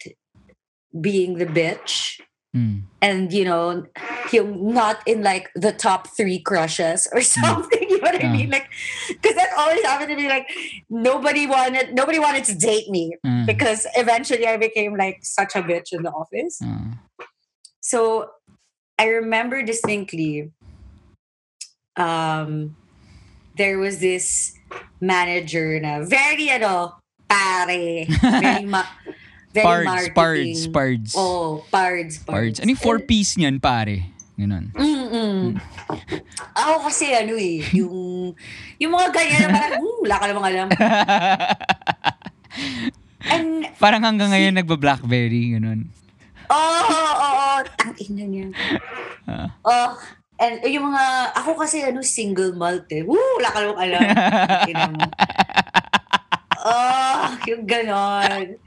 being 1.02 1.38
the 1.38 1.46
bitch 1.46 2.20
Mm. 2.50 2.82
and 3.00 3.32
you 3.32 3.46
know 3.46 3.86
yung 4.34 4.74
not 4.74 5.06
in 5.06 5.22
like 5.22 5.52
the 5.54 5.72
top 5.72 6.08
three 6.18 6.40
crushes 6.42 7.06
or 7.14 7.22
something 7.38 7.86
you 7.88 8.02
know 8.02 8.10
what 8.10 8.18
i 8.18 8.26
Ah. 8.26 8.32
mean 8.34 8.50
like 8.50 8.66
because 9.08 9.36
that 9.38 9.54
always 9.56 9.86
happened 9.86 10.10
to 10.10 10.16
me 10.18 10.26
like 10.28 10.50
nobody 10.90 11.46
wanted 11.46 11.94
nobody 11.94 12.18
wanted 12.18 12.44
to 12.50 12.56
date 12.58 12.90
me 12.90 13.14
Ah. 13.24 13.44
because 13.46 13.86
eventually 13.94 14.48
i 14.50 14.58
became 14.58 14.98
like 14.98 15.20
such 15.22 15.54
a 15.56 15.62
bitch 15.62 15.94
in 15.94 16.02
the 16.02 16.10
office 16.10 16.58
Ah. 16.66 16.98
so 17.86 18.32
i 18.98 19.06
remember 19.06 19.62
distinctly 19.62 20.50
um 22.02 22.76
there 23.60 23.76
was 23.76 24.00
this 24.00 24.56
manager 25.04 25.76
na 25.84 26.00
very 26.08 26.48
ano 26.50 26.96
pare 27.28 28.08
very 28.40 28.64
ma- 28.64 28.88
very 29.54 29.66
Pards, 29.66 30.08
pards, 30.16 30.16
marketing. 30.16 30.72
pards. 30.72 31.12
oh 31.18 31.66
pards 31.68 32.16
Pards. 32.24 32.24
pards 32.24 32.58
Ano 32.64 32.72
yung 32.72 32.80
four 32.80 33.04
piece 33.04 33.36
niyan, 33.36 33.60
pare? 33.60 34.16
Ganun. 34.40 34.72
Mm-mm. 34.72 35.60
Ako 36.56 36.88
kasi 36.88 37.12
ano 37.12 37.36
eh, 37.36 37.60
yung, 37.76 38.32
yung 38.80 38.92
mga 38.96 39.12
ganyan 39.12 39.40
na 39.44 39.50
parang, 39.52 39.82
hmm, 39.84 40.00
wala 40.00 40.16
ka 40.16 40.26
namang 40.32 40.48
alam. 40.48 40.68
And, 43.28 43.68
Parang 43.76 44.00
hanggang 44.00 44.32
ngayon 44.32 44.56
nagba-blackberry, 44.56 45.60
ganun. 45.60 45.92
oh, 46.48 46.56
oo, 46.56 47.28
oh, 47.28 47.60
tangin 47.76 48.12
na 48.16 48.26
niya. 48.26 48.48
Ah. 49.28 49.50
Oh, 49.62 49.90
and 50.40 50.64
yung 50.66 50.92
mga, 50.92 51.36
ako 51.36 51.60
kasi 51.60 51.84
ano, 51.84 52.02
single 52.02 52.56
malt 52.56 52.88
eh. 52.90 53.04
Woo, 53.04 53.20
wala 53.38 53.50
ka 53.52 53.60
namang 53.60 53.82
alam. 53.84 54.94
Oh, 56.60 57.40
yung 57.48 57.64
ganon. 57.64 58.60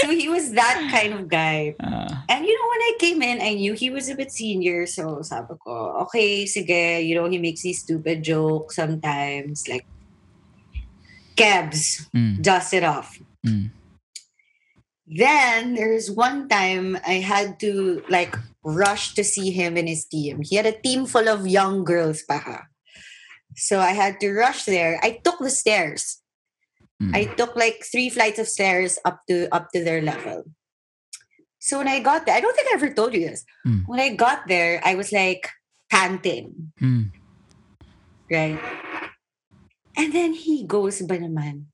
So 0.00 0.10
he 0.10 0.28
was 0.32 0.50
that 0.56 0.80
kind 0.90 1.12
of 1.12 1.28
guy. 1.28 1.76
Ah. 1.78 2.24
And 2.28 2.40
you 2.44 2.54
know, 2.56 2.68
when 2.72 2.82
I 2.82 2.92
came 2.98 3.20
in, 3.22 3.38
I 3.44 3.54
knew 3.54 3.74
he 3.74 3.90
was 3.90 4.08
a 4.08 4.16
bit 4.16 4.32
senior. 4.32 4.86
So 4.86 5.20
sabi 5.22 5.54
ko, 5.62 6.08
okay, 6.08 6.46
sige, 6.48 7.04
you 7.04 7.14
know, 7.14 7.28
he 7.28 7.38
makes 7.38 7.62
these 7.62 7.84
stupid 7.84 8.24
jokes 8.24 8.76
sometimes. 8.76 9.68
Like, 9.68 9.86
Kebs, 11.36 12.08
Mm. 12.16 12.40
dust 12.40 12.72
it 12.72 12.82
off. 12.82 13.20
Mm. 13.46 13.70
Then 15.06 15.74
there's 15.76 16.10
one 16.10 16.48
time 16.48 16.98
I 17.06 17.20
had 17.20 17.60
to 17.60 18.02
like 18.08 18.34
rush 18.66 19.14
to 19.14 19.22
see 19.22 19.54
him 19.54 19.78
and 19.78 19.86
his 19.86 20.04
team. 20.04 20.42
He 20.42 20.58
had 20.58 20.66
a 20.66 20.74
team 20.74 21.06
full 21.06 21.30
of 21.30 21.46
young 21.46 21.86
girls 21.86 22.26
pa 22.26 22.42
ha. 22.42 22.58
So 23.54 23.78
I 23.78 23.94
had 23.94 24.18
to 24.20 24.34
rush 24.34 24.66
there. 24.66 24.98
I 25.06 25.22
took 25.22 25.38
the 25.38 25.54
stairs. 25.54 26.18
Mm. 27.00 27.14
I 27.14 27.24
took 27.38 27.54
like 27.54 27.86
three 27.86 28.10
flights 28.10 28.42
of 28.42 28.50
stairs 28.50 28.98
up 29.06 29.22
to 29.30 29.46
up 29.54 29.70
to 29.70 29.84
their 29.86 30.02
level. 30.02 30.50
So 31.62 31.78
when 31.78 31.88
I 31.88 32.02
got 32.02 32.26
there, 32.26 32.34
I 32.34 32.42
don't 32.42 32.54
think 32.54 32.68
I 32.70 32.74
ever 32.74 32.90
told 32.90 33.14
you 33.14 33.22
this. 33.22 33.46
Mm. 33.66 33.86
When 33.86 34.02
I 34.02 34.14
got 34.18 34.50
there, 34.50 34.82
I 34.82 34.98
was 34.98 35.14
like 35.14 35.46
panting, 35.86 36.74
Mm. 36.82 37.14
right? 38.30 38.58
And 39.96 40.10
then 40.12 40.34
he 40.34 40.66
goes 40.66 41.00
ba 41.06 41.16
naman? 41.16 41.70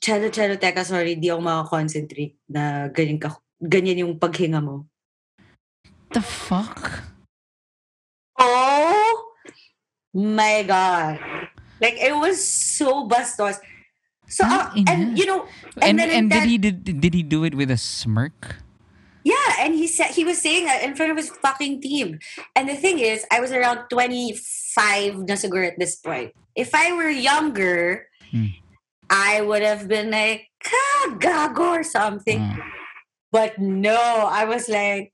Chalo, 0.00 0.30
chalo, 0.30 0.54
teka, 0.54 0.86
sorry, 0.86 1.18
di 1.18 1.32
ako 1.32 1.42
makakoncentrate 1.42 2.38
na 2.46 2.86
ganyan, 2.94 3.18
ka, 3.18 3.34
ganyan 3.58 4.06
yung 4.06 4.14
paghinga 4.18 4.62
mo. 4.62 4.86
The 6.12 6.20
fuck? 6.22 7.02
Oh 8.38 9.32
my 10.14 10.62
God. 10.62 11.18
Like, 11.80 11.94
it 12.00 12.14
was 12.16 12.40
so 12.40 13.08
bastos. 13.08 13.58
So, 14.28 14.44
uh, 14.44 14.70
and 14.88 15.16
you 15.18 15.26
know, 15.26 15.46
And 15.80 15.96
and, 15.96 15.98
then 15.98 16.10
and 16.10 16.32
that- 16.32 16.40
did 16.42 16.48
he 16.50 16.58
did, 16.58 17.00
did 17.00 17.14
he 17.14 17.22
do 17.22 17.44
it 17.44 17.54
with 17.54 17.70
a 17.70 17.76
smirk? 17.76 18.56
Yeah, 19.24 19.58
and 19.58 19.74
he 19.74 19.86
said 19.88 20.14
he 20.14 20.24
was 20.24 20.38
saying 20.40 20.66
that 20.66 20.82
in 20.82 20.94
front 20.94 21.10
of 21.10 21.16
his 21.18 21.30
fucking 21.42 21.80
team. 21.82 22.18
And 22.54 22.68
the 22.68 22.76
thing 22.76 22.98
is, 23.00 23.26
I 23.32 23.40
was 23.40 23.50
around 23.50 23.88
25 23.90 25.26
na 25.26 25.34
siguro 25.34 25.66
at 25.66 25.78
this 25.78 25.96
point. 25.98 26.30
If 26.54 26.74
I 26.74 26.92
were 26.94 27.10
younger, 27.10 28.06
Hmm. 28.30 28.54
I 29.10 29.40
would 29.42 29.62
have 29.62 29.86
been 29.86 30.10
like, 30.10 30.46
ah, 30.66 31.14
gago 31.18 31.78
or 31.78 31.82
something. 31.82 32.38
Ah. 32.42 32.58
But 33.30 33.58
no, 33.58 33.98
I 34.30 34.44
was 34.46 34.68
like, 34.70 35.12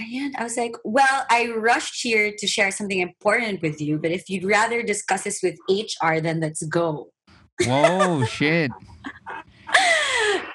ayan, 0.00 0.32
I 0.38 0.44
was 0.44 0.56
like, 0.56 0.72
well, 0.84 1.26
I 1.30 1.50
rushed 1.52 2.00
here 2.02 2.32
to 2.38 2.46
share 2.46 2.70
something 2.70 2.98
important 3.00 3.60
with 3.62 3.80
you, 3.80 3.98
but 3.98 4.10
if 4.10 4.28
you'd 4.30 4.44
rather 4.44 4.82
discuss 4.82 5.24
this 5.24 5.40
with 5.42 5.56
HR, 5.68 6.20
then 6.20 6.40
let's 6.40 6.62
go. 6.64 7.10
Whoa, 7.64 8.24
shit. 8.36 8.70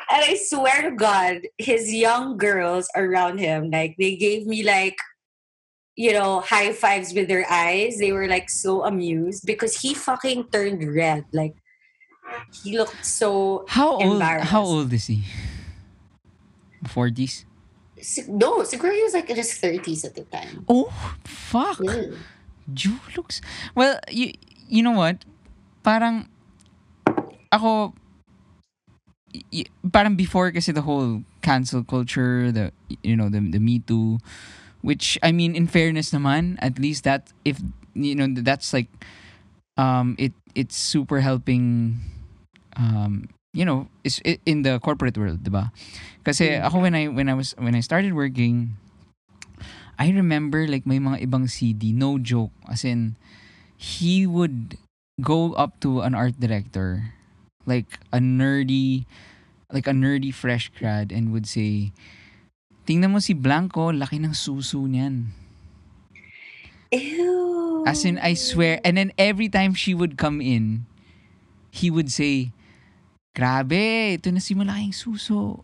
and 0.10 0.22
I 0.26 0.38
swear 0.50 0.90
to 0.90 0.96
God, 0.96 1.42
his 1.58 1.94
young 1.94 2.38
girls 2.38 2.88
around 2.96 3.38
him, 3.38 3.70
like 3.70 3.96
they 4.00 4.16
gave 4.16 4.48
me 4.48 4.64
like, 4.64 4.98
you 5.96 6.12
know, 6.14 6.42
high 6.42 6.74
fives 6.74 7.14
with 7.14 7.28
their 7.28 7.46
eyes. 7.50 7.98
They 8.00 8.12
were 8.12 8.28
like 8.28 8.50
so 8.50 8.84
amused 8.84 9.46
because 9.46 9.80
he 9.80 9.94
fucking 9.94 10.50
turned 10.52 10.84
red. 10.96 11.24
Like 11.32 11.54
he 12.64 12.78
looked 12.78 13.06
so 13.06 13.66
How 13.70 13.92
old 14.02 14.14
Embarrassed. 14.20 14.50
how 14.52 14.64
old 14.64 14.92
is 14.92 15.08
he? 15.08 15.24
40s? 16.86 17.30
si- 17.30 17.46
no, 18.28 18.62
siguro 18.64 18.94
he 18.94 19.02
was 19.04 19.14
like 19.14 19.30
in 19.30 19.38
his 19.38 19.54
thirties 19.58 20.06
at 20.06 20.16
the 20.16 20.26
time. 20.30 20.66
Oh, 20.70 20.92
fuck. 21.24 21.78
Mm. 21.80 22.18
Ju 22.74 22.98
looks 23.16 23.42
Well, 23.76 24.00
you 24.10 24.34
you 24.68 24.82
know 24.82 24.98
what? 24.98 25.22
Parang 25.86 26.30
ako 27.54 27.94
y- 29.54 29.70
parang 29.92 30.16
before 30.16 30.52
kasi 30.52 30.72
the 30.72 30.82
whole 30.82 31.22
cancel 31.42 31.84
culture, 31.84 32.52
the 32.52 32.72
you 33.06 33.16
know 33.16 33.30
the 33.30 33.40
the 33.40 33.62
Me 33.62 33.80
Too, 33.80 34.18
which 34.82 35.18
I 35.22 35.32
mean 35.32 35.54
in 35.56 35.68
fairness 35.68 36.12
naman, 36.12 36.58
at 36.60 36.80
least 36.80 37.04
that 37.06 37.30
if 37.46 37.62
you 37.94 38.16
know 38.16 38.28
that's 38.30 38.74
like 38.74 38.90
um 39.78 40.16
it 40.18 40.34
it's 40.56 40.76
super 40.76 41.20
helping 41.22 42.00
um 42.76 43.30
you 43.56 43.64
know 43.64 43.88
is 44.04 44.20
in 44.44 44.68
the 44.68 44.78
corporate 44.84 45.16
world, 45.16 45.42
'di 45.48 45.50
ba? 45.50 45.72
Kasi 46.28 46.60
Mm. 46.60 46.68
ako 46.68 46.76
when 46.84 46.94
I 46.94 47.04
when 47.08 47.28
I 47.32 47.36
was 47.40 47.56
when 47.56 47.74
I 47.74 47.82
started 47.82 48.12
working 48.12 48.76
I 49.96 50.12
remember 50.12 50.68
like 50.68 50.84
may 50.84 51.00
mga 51.00 51.24
ibang 51.24 51.48
CD, 51.48 51.96
no 51.96 52.20
joke, 52.20 52.52
as 52.68 52.84
in 52.84 53.16
he 53.80 54.28
would 54.28 54.76
go 55.24 55.56
up 55.56 55.80
to 55.80 56.04
an 56.04 56.12
art 56.12 56.36
director 56.36 57.16
like 57.64 58.04
a 58.12 58.20
nerdy 58.20 59.08
like 59.72 59.88
a 59.88 59.96
nerdy 59.96 60.36
fresh 60.36 60.68
grad 60.76 61.16
and 61.16 61.32
would 61.32 61.48
say 61.48 61.96
tingnan 62.84 63.16
mo 63.16 63.20
si 63.24 63.32
Blanco 63.32 63.90
laki 63.96 64.20
ng 64.20 64.36
suso 64.36 64.84
niyan 64.84 65.32
Ew. 66.92 67.84
as 67.88 68.04
in 68.06 68.20
I 68.20 68.36
swear 68.36 68.80
and 68.84 69.00
then 69.00 69.12
every 69.18 69.48
time 69.50 69.74
she 69.74 69.96
would 69.96 70.20
come 70.20 70.40
in 70.44 70.86
he 71.72 71.88
would 71.90 72.12
say 72.12 72.52
grabe 73.36 74.16
ito 74.16 74.32
na 74.32 74.40
si 74.40 74.56
malaking 74.56 74.96
suso. 74.96 75.60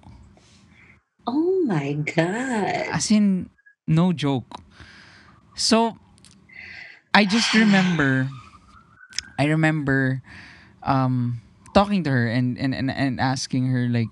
Oh 1.23 1.63
my 1.63 1.95
god. 2.03 2.91
as 2.91 3.07
in 3.09 3.47
no 3.87 4.11
joke. 4.11 4.59
So 5.55 5.95
I 7.15 7.23
just 7.23 7.55
remember 7.63 8.27
I 9.39 9.47
remember 9.47 10.19
um 10.83 11.39
talking 11.71 12.03
to 12.03 12.11
her 12.11 12.27
and 12.27 12.59
and 12.59 12.75
and, 12.75 12.91
and 12.91 13.15
asking 13.23 13.71
her 13.71 13.87
like 13.87 14.11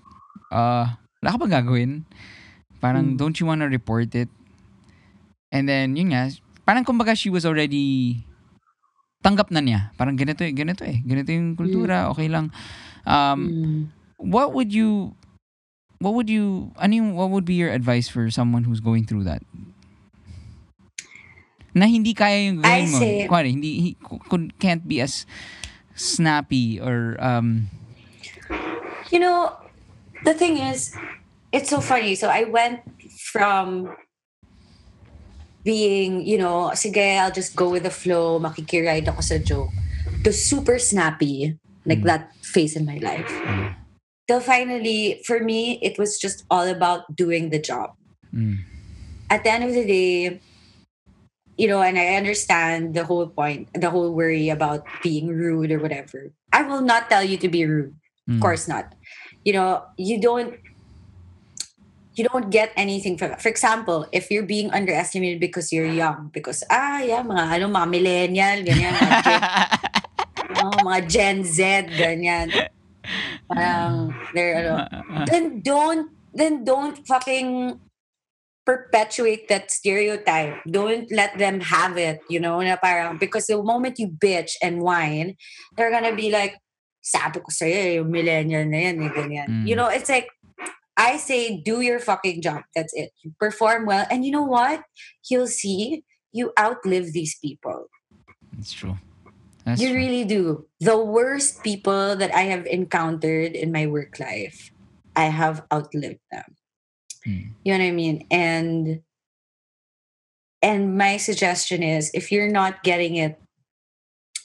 uh 0.55 0.95
wala 1.19 1.29
ka 1.35 1.37
ba 1.37 1.47
gagawin? 1.51 2.07
Parang 2.79 3.13
Mm. 3.13 3.19
don't 3.19 3.35
you 3.43 3.45
want 3.45 3.59
to 3.59 3.67
report 3.67 4.15
it? 4.15 4.31
And 5.51 5.67
then 5.67 5.99
yun 5.99 6.15
nga 6.15 6.31
parang 6.63 6.87
kumbaga 6.87 7.11
she 7.17 7.27
was 7.27 7.43
already 7.43 8.23
tanggap 9.19 9.51
na 9.51 9.59
niya. 9.59 9.91
Parang 9.99 10.15
ganito 10.15 10.47
eh 10.47 10.55
ganito 10.55 10.87
eh 10.87 11.03
ganito 11.03 11.27
yung 11.35 11.59
kultura 11.59 12.07
okay 12.07 12.31
lang 12.31 12.53
um 13.09 13.49
Mm. 13.49 13.79
what 14.21 14.53
would 14.53 14.69
you 14.69 15.17
what 15.99 16.13
would 16.13 16.29
you 16.29 16.71
ano 16.77 16.93
yung, 16.95 17.09
what 17.17 17.33
would 17.33 17.43
be 17.43 17.57
your 17.57 17.73
advice 17.73 18.07
for 18.07 18.29
someone 18.29 18.63
who's 18.63 18.79
going 18.79 19.03
through 19.03 19.25
that 19.25 19.41
na 21.73 21.85
hindi 21.89 22.13
kaya 22.13 22.49
yung 22.49 22.61
I 22.61 22.85
gawin 22.85 22.89
mo 22.93 22.99
Kuwari, 23.27 23.49
hindi 23.51 23.71
he, 23.81 23.89
could, 24.29 24.53
can't 24.61 24.87
be 24.87 25.01
as 25.01 25.25
snappy 25.97 26.79
or 26.79 27.17
um 27.19 27.67
You 29.09 29.17
know, 29.17 29.57
the 30.23 30.33
thing 30.33 30.57
is, 30.57 30.93
it's 31.51 31.69
so 31.69 31.81
funny. 31.81 32.13
So 32.13 32.29
I 32.29 32.43
went 32.45 32.85
from 33.33 33.89
being, 35.63 36.25
you 36.25 36.37
know, 36.37 36.71
sige, 36.73 37.17
I'll 37.17 37.33
just 37.33 37.55
go 37.55 37.69
with 37.69 37.83
the 37.83 37.89
flow, 37.89 38.39
makikiride 38.39 39.07
ako 39.09 39.21
sa 39.21 39.37
joke, 39.41 39.73
to 40.23 40.31
super 40.31 40.77
snappy, 40.77 41.57
like 41.89 42.05
Mm. 42.05 42.09
that 42.13 42.23
phase 42.45 42.77
in 42.77 42.85
my 42.85 43.01
life. 43.01 43.27
Mm. 43.27 43.73
Till 44.29 44.39
finally, 44.39 45.19
for 45.25 45.41
me, 45.41 45.81
it 45.81 45.97
was 45.97 46.21
just 46.21 46.45
all 46.53 46.69
about 46.69 47.09
doing 47.17 47.49
the 47.49 47.57
job. 47.57 47.97
mm, 48.29 48.61
At 49.29 49.41
the 49.43 49.49
end 49.49 49.65
of 49.65 49.73
the 49.73 49.85
day, 49.85 50.37
you 51.57 51.67
know, 51.67 51.81
and 51.81 51.97
I 51.97 52.13
understand 52.15 52.93
the 52.93 53.03
whole 53.03 53.27
point, 53.27 53.67
the 53.73 53.89
whole 53.89 54.13
worry 54.13 54.47
about 54.49 54.85
being 55.01 55.27
rude 55.33 55.73
or 55.73 55.81
whatever. 55.81 56.31
I 56.53 56.61
will 56.63 56.81
not 56.81 57.09
tell 57.09 57.25
you 57.25 57.37
to 57.41 57.49
be 57.49 57.65
rude. 57.65 57.97
mm, 58.29 58.37
Of 58.37 58.41
course 58.41 58.69
not. 58.69 58.93
You 59.43 59.53
know, 59.57 59.83
you 59.97 60.21
don't 60.21 60.55
you 62.15 62.27
don't 62.27 62.49
get 62.51 62.71
anything 62.75 63.17
from 63.17 63.29
that. 63.31 63.41
For 63.41 63.47
example, 63.47 64.03
if 64.11 64.29
you're 64.29 64.43
being 64.45 64.69
underestimated 64.71 65.39
because 65.39 65.71
you're 65.71 65.87
young, 65.87 66.29
because 66.33 66.63
ah 66.69 66.99
yeah, 66.99 67.23
mga 67.23 67.43
ano, 67.59 67.65
mga 67.71 67.87
millennial, 67.89 68.57
ganyan, 68.67 68.93
oh, 70.57 70.73
mga 70.81 70.99
Gen 71.09 71.37
Z, 71.43 71.59
ganyan. 71.97 72.49
Parang 73.49 74.13
they're 74.33 74.61
ano, 74.61 74.73
then 75.25 75.61
don't 75.61 76.13
then 76.33 76.63
don't 76.63 77.01
fucking 77.07 77.79
perpetuate 78.69 79.49
that 79.49 79.71
stereotype. 79.71 80.61
Don't 80.69 81.09
let 81.09 81.37
them 81.41 81.59
have 81.59 81.97
it, 81.97 82.21
you 82.29 82.39
know, 82.39 82.61
na 82.61 82.77
parang 82.77 83.17
because 83.17 83.49
the 83.49 83.57
moment 83.57 83.97
you 83.97 84.13
bitch 84.13 84.53
and 84.61 84.85
whine, 84.85 85.33
they're 85.73 85.89
gonna 85.89 86.13
be 86.13 86.29
like, 86.29 86.61
sabi 87.01 87.41
ko 87.41 87.49
sa'yo, 87.49 88.05
yung 88.05 88.11
millennial 88.13 88.69
na 88.69 88.77
yan, 88.77 89.01
eh, 89.01 89.09
ganyan. 89.09 89.49
Mm. 89.49 89.65
You 89.65 89.75
know, 89.75 89.89
it's 89.89 90.09
like, 90.09 90.29
I 90.99 91.17
say, 91.17 91.57
do 91.57 91.81
your 91.81 91.97
fucking 91.97 92.43
job. 92.43 92.61
That's 92.75 92.93
it. 92.93 93.09
You 93.23 93.33
perform 93.39 93.87
well. 93.87 94.05
And 94.11 94.21
you 94.21 94.29
know 94.29 94.43
what? 94.43 94.83
You'll 95.31 95.49
see, 95.49 96.03
you 96.31 96.51
outlive 96.59 97.13
these 97.13 97.39
people. 97.41 97.89
It's 98.59 98.73
true. 98.73 98.99
That's 99.65 99.81
you 99.81 99.93
really 99.93 100.23
do. 100.23 100.65
The 100.79 100.97
worst 100.97 101.63
people 101.63 102.15
that 102.15 102.33
I 102.33 102.49
have 102.49 102.65
encountered 102.65 103.53
in 103.53 103.71
my 103.71 103.87
work 103.87 104.19
life, 104.19 104.71
I 105.15 105.25
have 105.25 105.63
outlived 105.71 106.23
them. 106.31 106.55
Mm. 107.27 107.51
You 107.63 107.73
know 107.73 107.79
what 107.79 107.85
I 107.85 107.91
mean? 107.91 108.25
And 108.31 109.01
and 110.61 110.97
my 110.97 111.17
suggestion 111.17 111.83
is 111.83 112.11
if 112.13 112.31
you're 112.31 112.51
not 112.51 112.83
getting 112.83 113.15
it, 113.15 113.39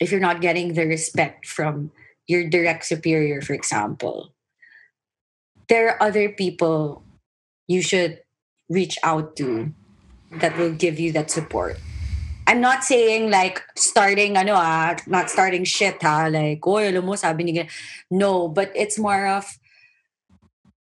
if 0.01 0.11
you're 0.11 0.21
not 0.21 0.41
getting 0.41 0.75
the 0.75 0.87
respect 0.87 1.47
from 1.47 1.91
your 2.27 2.49
direct 2.49 2.85
superior, 2.85 3.43
for 3.43 3.53
example, 3.53 4.35
there 5.69 5.91
are 5.91 6.03
other 6.03 6.29
people 6.29 7.03
you 7.67 7.83
should 7.83 8.21
reach 8.69 8.99
out 9.03 9.37
to 9.37 9.73
that 10.31 10.57
will 10.57 10.73
give 10.73 10.99
you 10.99 11.13
that 11.13 11.31
support. 11.31 11.79
I'm 12.47 12.61
not 12.61 12.85
saying 12.85 13.31
like 13.31 13.63
starting 13.77 14.37
ano 14.37 14.55
ah, 14.55 14.97
not 15.07 15.31
starting 15.31 15.65
shit 15.65 16.03
ha, 16.03 16.29
like, 16.29 16.61
oh, 16.67 16.79
alam 16.79 17.05
mo, 17.07 17.17
sabi 17.17 17.45
ni 17.45 17.53
ganyan." 17.57 17.71
No, 18.11 18.49
but 18.49 18.71
it's 18.77 18.99
more 18.99 19.27
of 19.27 19.49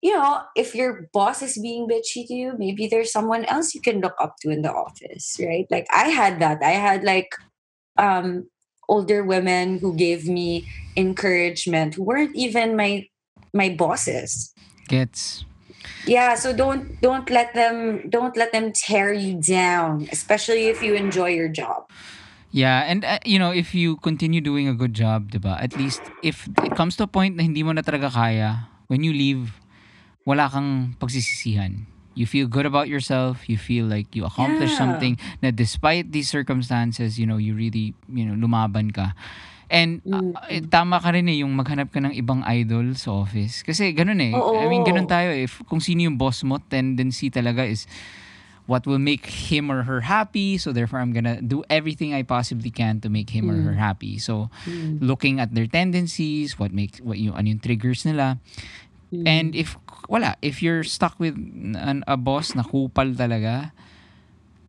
you 0.03 0.15
know, 0.15 0.43
if 0.55 0.75
your 0.75 1.09
boss 1.13 1.43
is 1.43 1.59
being 1.59 1.89
bitchy 1.89 2.27
to 2.27 2.35
you, 2.35 2.55
maybe 2.59 2.87
there's 2.87 3.11
someone 3.11 3.45
else 3.47 3.75
you 3.75 3.81
can 3.81 4.01
look 4.01 4.15
up 4.21 4.37
to 4.41 4.51
in 4.51 4.63
the 4.63 4.71
office, 4.71 5.37
right? 5.41 5.67
Like 5.71 5.87
I 5.93 6.09
had 6.09 6.39
that. 6.41 6.63
I 6.63 6.79
had 6.79 7.03
like 7.03 7.35
um 7.99 8.47
older 8.89 9.25
women 9.25 9.79
who 9.79 9.97
gave 9.97 10.29
me 10.29 10.69
encouragement 10.97 11.95
who 11.95 12.05
weren't 12.05 12.37
even 12.37 12.77
my 12.77 13.07
my 13.53 13.71
bosses. 13.71 14.55
Gets. 14.89 15.45
Yeah, 16.07 16.39
so 16.39 16.55
don't 16.55 16.95
don't 17.03 17.27
let 17.31 17.53
them 17.55 18.07
don't 18.09 18.37
let 18.39 18.55
them 18.55 18.71
tear 18.71 19.11
you 19.13 19.35
down, 19.43 20.07
especially 20.15 20.71
if 20.71 20.79
you 20.83 20.95
enjoy 20.95 21.35
your 21.35 21.51
job. 21.51 21.91
Yeah, 22.55 22.87
and 22.87 23.05
uh, 23.05 23.19
you 23.27 23.39
know, 23.43 23.51
if 23.51 23.75
you 23.75 23.99
continue 24.01 24.41
doing 24.41 24.71
a 24.71 24.75
good 24.75 24.95
job, 24.95 25.35
'di 25.35 25.43
ba? 25.43 25.59
At 25.59 25.75
least 25.75 26.15
if 26.23 26.47
it 26.63 26.79
comes 26.79 26.95
to 27.03 27.05
a 27.05 27.11
point 27.11 27.35
na 27.37 27.43
hindi 27.43 27.67
mo 27.67 27.75
na 27.75 27.83
talaga 27.83 28.09
kaya, 28.09 28.71
when 28.87 29.03
you 29.03 29.11
leave, 29.13 29.59
wala 30.25 30.47
kang 30.49 30.95
pagsisisihan. 31.03 31.91
You 32.17 32.25
feel 32.25 32.49
good 32.49 32.65
about 32.65 32.89
yourself, 32.89 33.45
you 33.45 33.61
feel 33.61 33.85
like 33.85 34.17
you 34.17 34.25
accomplished 34.25 34.79
Yeah. 34.81 34.89
something 34.89 35.15
na 35.45 35.53
despite 35.53 36.17
these 36.17 36.33
circumstances, 36.33 37.21
you 37.21 37.29
know, 37.29 37.37
you 37.37 37.53
really, 37.53 37.93
you 38.09 38.25
know, 38.25 38.33
lumaban 38.33 38.89
ka. 38.89 39.13
And 39.67 39.99
uh, 40.07 40.23
Mm. 40.23 40.33
eh, 40.47 40.63
tama 40.63 41.03
ka 41.03 41.11
rin 41.11 41.27
eh, 41.27 41.43
yung 41.43 41.51
maghanap 41.55 41.91
ka 41.91 41.99
ng 41.99 42.15
ibang 42.15 42.47
idol 42.47 42.95
sa 42.95 43.27
office. 43.27 43.67
Kasi 43.67 43.91
ganun 43.91 44.23
eh. 44.23 44.31
I 44.35 44.65
mean, 44.71 44.87
Oo. 44.87 44.89
ganun 44.89 45.11
tayo 45.11 45.35
eh. 45.35 45.47
If, 45.47 45.59
kung 45.67 45.83
sino 45.83 46.07
yung 46.07 46.15
boss 46.15 46.47
mo, 46.47 46.63
tendency 46.63 47.35
talaga 47.35 47.67
is 47.67 47.91
what 48.67 48.83
will 48.87 48.99
make 49.03 49.27
him 49.51 49.71
or 49.71 49.83
her 49.87 50.07
happy. 50.07 50.59
So 50.59 50.71
therefore, 50.71 50.99
I'm 51.03 51.11
gonna 51.11 51.39
do 51.43 51.63
everything 51.67 52.15
I 52.15 52.23
possibly 52.23 52.71
can 52.71 52.99
to 53.03 53.09
make 53.11 53.31
him 53.31 53.47
or 53.47 53.59
her 53.63 53.75
happy. 53.75 54.19
So 54.19 54.51
Mm. 54.67 55.03
looking 55.03 55.39
at 55.43 55.55
their 55.55 55.67
tendencies, 55.67 56.59
what 56.59 56.71
makes 56.75 56.99
what 57.03 57.19
yung 57.19 57.35
ano 57.35 57.51
yung 57.51 57.63
triggers 57.63 58.03
nila. 58.07 58.39
Mm. 59.15 59.23
And 59.27 59.49
if 59.55 59.79
wala, 60.11 60.35
if 60.43 60.63
you're 60.63 60.83
stuck 60.83 61.15
with 61.19 61.35
an, 61.79 62.03
a 62.07 62.15
boss 62.19 62.55
na 62.55 62.63
kupal 62.63 63.15
talaga, 63.15 63.71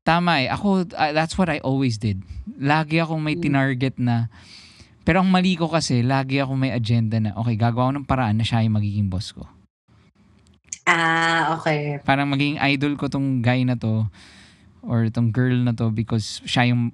tama 0.06 0.46
eh. 0.46 0.50
Ako, 0.50 0.90
uh, 0.94 1.12
that's 1.14 1.38
what 1.38 1.50
I 1.50 1.58
always 1.62 1.98
did. 1.98 2.22
Lagi 2.58 3.02
akong 3.02 3.22
may 3.22 3.34
Mm. 3.34 3.44
tinarget 3.50 3.98
na 3.98 4.30
pero 5.08 5.24
ang 5.24 5.32
mali 5.32 5.56
ko 5.56 5.72
kasi, 5.72 6.04
lagi 6.04 6.44
ako 6.44 6.60
may 6.60 6.76
agenda 6.76 7.16
na, 7.16 7.32
okay, 7.40 7.56
gagawa 7.56 7.88
ko 7.88 7.94
ng 7.96 8.08
paraan 8.12 8.36
na 8.36 8.44
siya 8.44 8.68
yung 8.68 8.76
magiging 8.76 9.08
boss 9.08 9.32
ko. 9.32 9.48
Ah, 10.84 11.56
okay. 11.56 11.96
Parang 12.04 12.28
magiging 12.28 12.60
idol 12.60 13.00
ko 13.00 13.08
tong 13.08 13.40
guy 13.40 13.64
na 13.64 13.80
to 13.80 14.04
or 14.84 15.08
tong 15.08 15.32
girl 15.32 15.56
na 15.64 15.72
to 15.72 15.96
because 15.96 16.44
siya 16.44 16.76
yung 16.76 16.92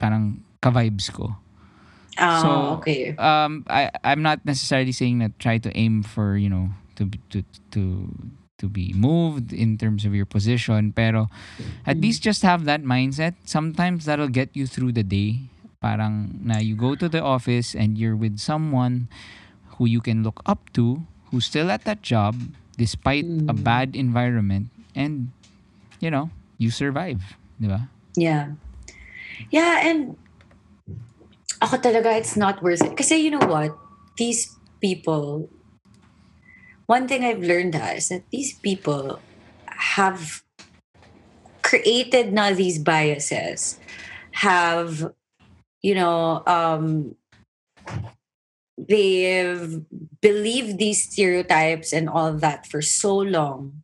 parang 0.00 0.40
ka-vibes 0.64 1.12
ko. 1.12 1.36
Ah, 2.16 2.40
So, 2.40 2.48
okay. 2.80 3.12
um 3.20 3.68
I 3.68 3.92
I'm 4.00 4.24
not 4.24 4.40
necessarily 4.48 4.96
saying 4.96 5.20
that 5.20 5.36
try 5.36 5.60
to 5.60 5.68
aim 5.76 6.00
for, 6.00 6.40
you 6.40 6.48
know, 6.48 6.72
to 6.96 7.12
to 7.28 7.44
to 7.76 8.08
to 8.58 8.66
be 8.72 8.90
moved 8.96 9.52
in 9.52 9.76
terms 9.76 10.08
of 10.08 10.16
your 10.16 10.26
position, 10.26 10.96
pero 10.96 11.28
at 11.84 12.00
Mm. 12.00 12.02
least 12.08 12.24
just 12.24 12.40
have 12.40 12.64
that 12.64 12.82
mindset. 12.82 13.36
Sometimes 13.44 14.08
that'll 14.08 14.32
get 14.32 14.52
you 14.56 14.64
through 14.64 14.96
the 14.96 15.04
day. 15.04 15.52
Parang 15.78 16.34
na 16.42 16.58
you 16.58 16.74
go 16.74 16.98
to 16.98 17.06
the 17.08 17.22
office 17.22 17.74
and 17.74 17.94
you're 17.94 18.18
with 18.18 18.38
someone 18.42 19.06
who 19.78 19.86
you 19.86 20.02
can 20.02 20.26
look 20.26 20.42
up 20.42 20.66
to, 20.74 21.06
who's 21.30 21.46
still 21.46 21.70
at 21.70 21.86
that 21.86 22.02
job 22.02 22.34
despite 22.74 23.26
a 23.46 23.54
Mm. 23.54 23.62
bad 23.62 23.88
environment 23.94 24.70
and 24.94 25.30
you 26.02 26.10
know, 26.10 26.30
you 26.58 26.70
survive, 26.70 27.38
di 27.58 27.66
ba? 27.66 27.90
Yeah. 28.14 28.54
Yeah, 29.50 29.82
and 29.86 30.14
ako 31.62 31.78
talaga, 31.78 32.14
it's 32.14 32.34
not 32.38 32.62
worth 32.62 32.82
it. 32.82 32.94
Kasi 32.94 33.18
you 33.18 33.30
know 33.30 33.42
what? 33.46 33.74
These 34.18 34.50
people, 34.82 35.50
one 36.86 37.06
thing 37.06 37.22
I've 37.26 37.42
learned 37.42 37.74
is 37.94 38.10
that 38.10 38.26
these 38.30 38.54
people 38.58 39.18
have 39.94 40.42
created 41.62 42.30
na 42.34 42.50
these 42.54 42.78
biases, 42.78 43.78
have, 44.42 45.10
you 45.82 45.94
know, 45.94 46.42
um, 46.46 47.14
they've 48.76 49.80
believed 50.20 50.78
these 50.78 51.10
stereotypes 51.10 51.92
and 51.92 52.08
all 52.08 52.32
that 52.34 52.66
for 52.66 52.80
so 52.82 53.16
long. 53.16 53.82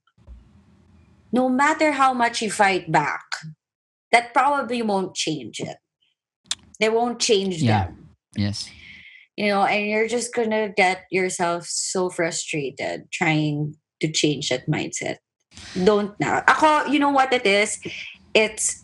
No 1.33 1.48
matter 1.48 1.92
how 1.92 2.14
much 2.14 2.42
you 2.42 2.50
fight 2.50 2.90
back, 2.92 3.24
that 4.12 4.33
probably 4.33 4.83
won't 4.83 5.14
change 5.14 5.59
it. 5.61 5.78
They 6.78 6.88
won't 6.88 7.18
change 7.18 7.62
Yeah. 7.62 7.87
them. 7.87 8.09
Yes. 8.37 8.70
You 9.37 9.48
know, 9.48 9.64
and 9.64 9.87
you're 9.90 10.07
just 10.07 10.33
gonna 10.33 10.68
get 10.68 11.07
yourself 11.11 11.66
so 11.66 12.09
frustrated 12.09 13.11
trying 13.11 13.74
to 14.00 14.11
change 14.11 14.48
that 14.50 14.68
mindset. 14.70 15.18
Don't 15.83 16.18
now. 16.20 16.44
Ako, 16.46 16.87
you 16.87 16.98
know 17.00 17.11
what 17.11 17.33
it 17.33 17.46
is? 17.46 17.78
It's 18.33 18.83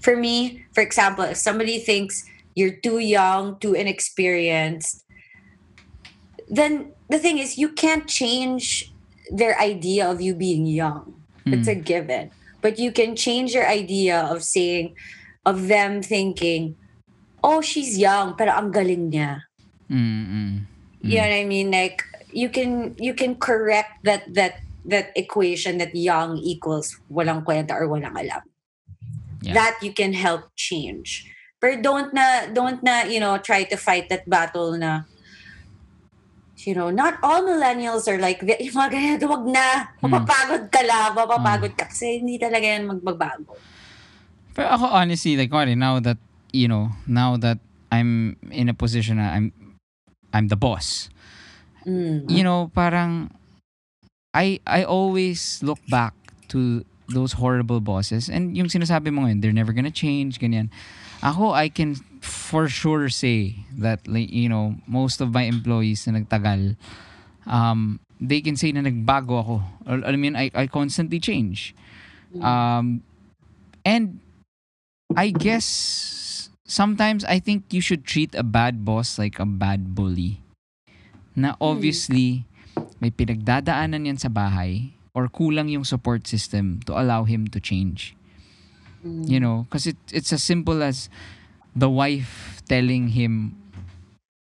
for 0.00 0.16
me, 0.16 0.64
for 0.72 0.80
example, 0.80 1.24
if 1.24 1.36
somebody 1.36 1.78
thinks 1.78 2.24
you're 2.54 2.74
too 2.74 2.98
young, 2.98 3.58
too 3.60 3.74
inexperienced, 3.74 5.04
then 6.48 6.92
the 7.08 7.18
thing 7.18 7.38
is 7.38 7.58
you 7.58 7.70
can't 7.70 8.08
change 8.08 8.92
their 9.30 9.58
idea 9.60 10.10
of 10.10 10.20
you 10.20 10.34
being 10.34 10.66
young. 10.66 11.14
It's 11.46 11.68
a 11.68 11.74
hmm. 11.74 11.82
given. 11.82 12.30
But 12.60 12.78
you 12.78 12.92
can 12.92 13.16
change 13.16 13.54
your 13.54 13.66
idea 13.66 14.20
of 14.20 14.44
saying, 14.44 14.94
of 15.46 15.68
them 15.68 16.02
thinking, 16.02 16.76
oh, 17.42 17.60
she's 17.60 17.96
young, 17.96 18.36
pero 18.36 18.52
ang 18.52 18.70
galing 18.70 19.10
niya. 19.10 19.40
Mm-mm. 19.88 20.68
You 21.00 21.16
know 21.16 21.24
mm. 21.24 21.32
what 21.32 21.40
I 21.40 21.44
mean? 21.44 21.70
Like 21.72 22.04
you 22.30 22.48
can 22.48 22.94
you 23.00 23.14
can 23.16 23.34
correct 23.34 24.04
that 24.04 24.28
that 24.36 24.60
that 24.84 25.10
equation 25.16 25.78
that 25.78 25.96
young 25.96 26.36
equals 26.38 26.94
walang 27.10 27.42
kwenta 27.42 27.72
or 27.74 27.88
walang 27.88 28.14
alam. 28.14 28.44
Yeah. 29.40 29.54
That 29.54 29.80
you 29.80 29.92
can 29.92 30.12
help 30.12 30.52
change. 30.56 31.24
But 31.60 31.80
don't 31.80 32.12
na 32.12 32.48
don't 32.52 32.82
na 32.84 33.04
you 33.08 33.20
know 33.20 33.36
try 33.40 33.64
to 33.68 33.76
fight 33.76 34.08
that 34.08 34.28
battle 34.28 34.76
na 34.76 35.08
you 36.66 36.74
know, 36.74 36.90
not 36.90 37.16
all 37.22 37.42
millennials 37.42 38.08
are 38.08 38.18
like, 38.18 38.42
yung 38.44 38.76
mga 38.76 38.90
ganyan, 38.92 39.16
wag 39.28 39.44
na, 39.48 39.66
Hmm. 40.00 40.12
mapapagod 40.12 40.68
ka 40.68 40.82
lang, 40.84 41.16
mapapagod 41.16 41.72
ka. 41.76 41.88
Kasi 41.88 42.20
hindi 42.20 42.36
talaga 42.36 42.64
yan 42.64 42.84
magbabago. 42.88 43.56
Pero 44.52 44.68
ako 44.68 44.86
honestly, 44.92 45.36
like 45.36 45.48
kunwari, 45.48 45.78
now 45.78 46.00
that 46.00 46.18
you 46.52 46.66
know, 46.66 46.90
now 47.06 47.38
that 47.38 47.62
I'm 47.94 48.36
in 48.50 48.68
a 48.68 48.74
position 48.74 49.22
na 49.22 49.30
I'm 49.30 49.54
I'm 50.34 50.50
the 50.50 50.58
boss. 50.58 51.08
Mm. 51.86 52.28
You 52.28 52.42
know, 52.42 52.68
parang 52.74 53.30
I 54.34 54.58
I 54.66 54.82
always 54.84 55.62
look 55.62 55.78
back 55.88 56.14
to 56.50 56.84
those 57.10 57.36
horrible 57.36 57.82
bosses 57.82 58.30
and 58.30 58.56
yung 58.56 58.70
sinasabi 58.70 59.12
mo 59.12 59.26
ngayon, 59.26 59.42
they're 59.42 59.56
never 59.56 59.74
gonna 59.74 59.92
change, 59.92 60.38
ganyan. 60.38 60.70
Ako, 61.20 61.52
I 61.52 61.68
can 61.68 61.98
for 62.24 62.68
sure 62.68 63.08
say 63.10 63.66
that 63.76 64.06
like, 64.08 64.30
you 64.32 64.48
know, 64.48 64.80
most 64.86 65.20
of 65.20 65.34
my 65.34 65.44
employees 65.44 66.06
na 66.06 66.22
nagtagal, 66.22 66.76
um, 67.46 68.00
they 68.20 68.40
can 68.40 68.56
say 68.56 68.72
na 68.72 68.80
nagbago 68.80 69.40
ako. 69.40 69.56
Or, 69.84 69.96
I 70.04 70.16
mean, 70.16 70.36
I, 70.36 70.50
I 70.54 70.66
constantly 70.66 71.20
change. 71.20 71.74
Um, 72.40 73.02
and 73.84 74.20
I 75.16 75.34
guess 75.34 76.48
sometimes 76.64 77.24
I 77.24 77.40
think 77.40 77.74
you 77.74 77.80
should 77.80 78.06
treat 78.06 78.34
a 78.34 78.46
bad 78.46 78.84
boss 78.84 79.18
like 79.18 79.42
a 79.42 79.46
bad 79.46 79.94
bully. 79.94 80.40
Na 81.34 81.58
obviously, 81.60 82.46
may 83.02 83.10
pinagdadaanan 83.10 84.06
yan 84.06 84.18
sa 84.20 84.28
bahay 84.28 84.94
or 85.14 85.26
kulang 85.28 85.70
yung 85.70 85.84
support 85.84 86.26
system 86.26 86.80
to 86.86 86.94
allow 86.94 87.24
him 87.24 87.46
to 87.50 87.58
change. 87.58 88.14
You 89.00 89.40
know, 89.40 89.64
because 89.64 89.88
it, 89.88 89.96
it's 90.12 90.28
as 90.28 90.44
simple 90.44 90.84
as 90.84 91.08
the 91.72 91.88
wife 91.88 92.60
telling 92.68 93.16
him 93.16 93.56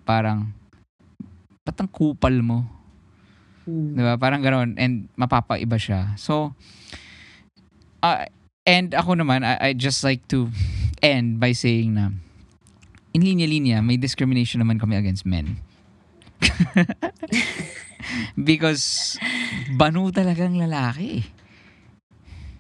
parang, 0.03 0.59
ba't 1.63 1.79
ang 1.79 1.87
kupal 1.87 2.35
mo? 2.43 2.67
Mm. 3.71 3.95
Di 3.95 4.03
ba? 4.03 4.19
Parang 4.19 4.43
gano'n. 4.43 4.75
And 4.75 5.07
mapapaiba 5.15 5.79
siya. 5.79 6.19
So, 6.19 6.59
uh, 8.03 8.27
and 8.67 8.91
ako 8.91 9.23
naman, 9.23 9.47
I, 9.47 9.71
I 9.71 9.79
just 9.79 10.03
like 10.03 10.27
to 10.35 10.51
end 10.99 11.39
by 11.39 11.55
saying 11.55 11.95
na, 11.95 12.11
in 13.15 13.23
linya-linya, 13.23 13.87
may 13.87 14.03
discrimination 14.03 14.59
naman 14.59 14.83
kami 14.83 14.99
against 14.99 15.23
men. 15.23 15.63
Because, 18.37 19.17
banu 19.77 20.11
talagang 20.11 20.57
lalaki. 20.57 21.25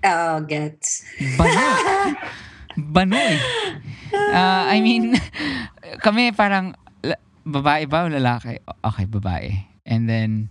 Oh, 0.04 0.40
gets. 0.44 1.04
Banu. 1.36 1.66
Banu 2.76 3.16
eh. 3.16 3.38
Uh, 4.14 4.64
I 4.70 4.80
mean, 4.80 5.18
kami 6.04 6.32
parang, 6.32 6.74
babae 7.44 7.84
ba 7.84 8.06
o 8.06 8.08
lalaki? 8.08 8.58
Okay, 8.84 9.06
babae. 9.06 9.68
And 9.84 10.08
then, 10.08 10.48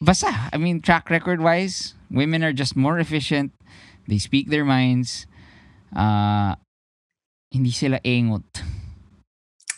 basta, 0.00 0.30
I 0.52 0.56
mean, 0.56 0.80
track 0.80 1.10
record 1.10 1.40
wise, 1.40 1.94
women 2.10 2.44
are 2.44 2.54
just 2.54 2.76
more 2.76 2.98
efficient. 2.98 3.52
They 4.08 4.18
speak 4.18 4.48
their 4.48 4.64
minds. 4.64 5.26
Uh, 5.94 6.54
hindi 7.52 7.70
sila 7.70 8.00
engot. 8.04 8.44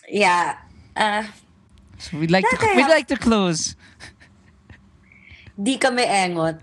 Yeah. 0.09 0.59
Uh, 0.97 1.27
So 1.99 2.19
we'd 2.19 2.31
like 2.31 2.45
to 2.51 2.57
we'd 2.77 2.93
like 2.93 3.09
to 3.09 3.17
close. 3.17 3.73
Di 5.57 5.81
kami 5.81 6.05
engot. 6.05 6.61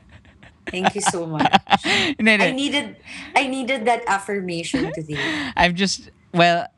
Thank 0.70 0.96
you 0.96 1.04
so 1.04 1.28
much. 1.28 1.50
Hindi, 2.18 2.32
I 2.32 2.38
hindi. 2.40 2.56
needed 2.56 2.88
I 3.36 3.44
needed 3.52 3.84
that 3.84 4.08
affirmation 4.08 4.96
today. 4.96 5.20
I'm 5.60 5.76
just 5.76 6.08
well, 6.32 6.72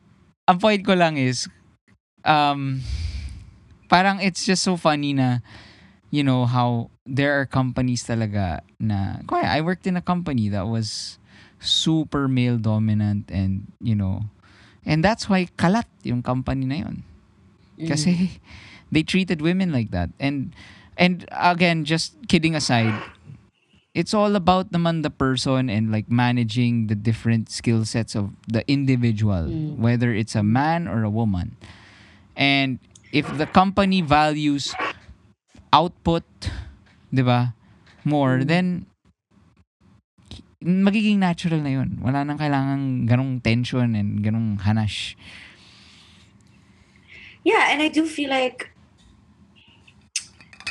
ang 0.49 0.57
point 0.57 0.81
ko 0.81 0.97
lang 0.97 1.21
is 1.21 1.45
um 2.25 2.81
parang 3.85 4.17
it's 4.25 4.41
just 4.41 4.65
so 4.65 4.73
funny 4.73 5.13
na 5.13 5.45
you 6.09 6.25
know 6.25 6.49
how 6.49 6.89
there 7.05 7.37
are 7.37 7.45
companies 7.45 8.01
talaga 8.09 8.65
na 8.81 9.21
kaya 9.29 9.45
I 9.45 9.61
worked 9.61 9.85
in 9.85 9.93
a 9.93 10.01
company 10.01 10.49
that 10.49 10.65
was 10.65 11.21
super 11.61 12.25
male 12.25 12.57
dominant 12.57 13.29
and 13.29 13.69
you 13.77 13.93
know 13.93 14.25
and 14.81 15.05
that's 15.05 15.29
why 15.29 15.45
kalat 15.61 15.85
yung 16.01 16.25
company 16.25 16.65
na 16.65 16.89
yun. 16.89 17.05
Kasi 17.75 18.39
they 18.93 19.03
treated 19.03 19.41
women 19.41 19.73
like 19.73 19.91
that. 19.91 20.13
And 20.21 20.53
and 20.97 21.25
again, 21.31 21.85
just 21.85 22.15
kidding 22.27 22.55
aside, 22.55 22.93
it's 23.95 24.13
all 24.13 24.35
about 24.35 24.71
naman 24.75 25.03
the 25.03 25.09
person 25.09 25.69
and 25.69 25.91
like 25.91 26.11
managing 26.11 26.87
the 26.87 26.95
different 26.95 27.47
skill 27.49 27.85
sets 27.85 28.15
of 28.15 28.35
the 28.47 28.63
individual, 28.67 29.47
Mm. 29.47 29.79
whether 29.79 30.11
it's 30.11 30.35
a 30.35 30.43
man 30.43 30.87
or 30.87 31.03
a 31.07 31.09
woman. 31.09 31.55
And 32.35 32.79
if 33.15 33.23
the 33.39 33.47
company 33.47 34.03
values 34.03 34.75
output, 35.71 36.27
'di 37.11 37.23
ba? 37.23 37.55
More 38.03 38.43
Mm. 38.43 38.47
then 38.51 38.67
magiging 40.65 41.23
natural 41.23 41.61
na 41.63 41.71
yun. 41.79 42.01
Wala 42.03 42.27
nang 42.27 42.35
kailangang 42.41 43.07
ganong 43.07 43.39
tension 43.39 43.95
and 43.95 44.19
ganong 44.19 44.59
hanash. 44.65 45.15
Yeah, 47.45 47.69
and 47.71 47.79
I 47.79 47.87
do 47.87 48.03
feel 48.09 48.33
like 48.33 48.74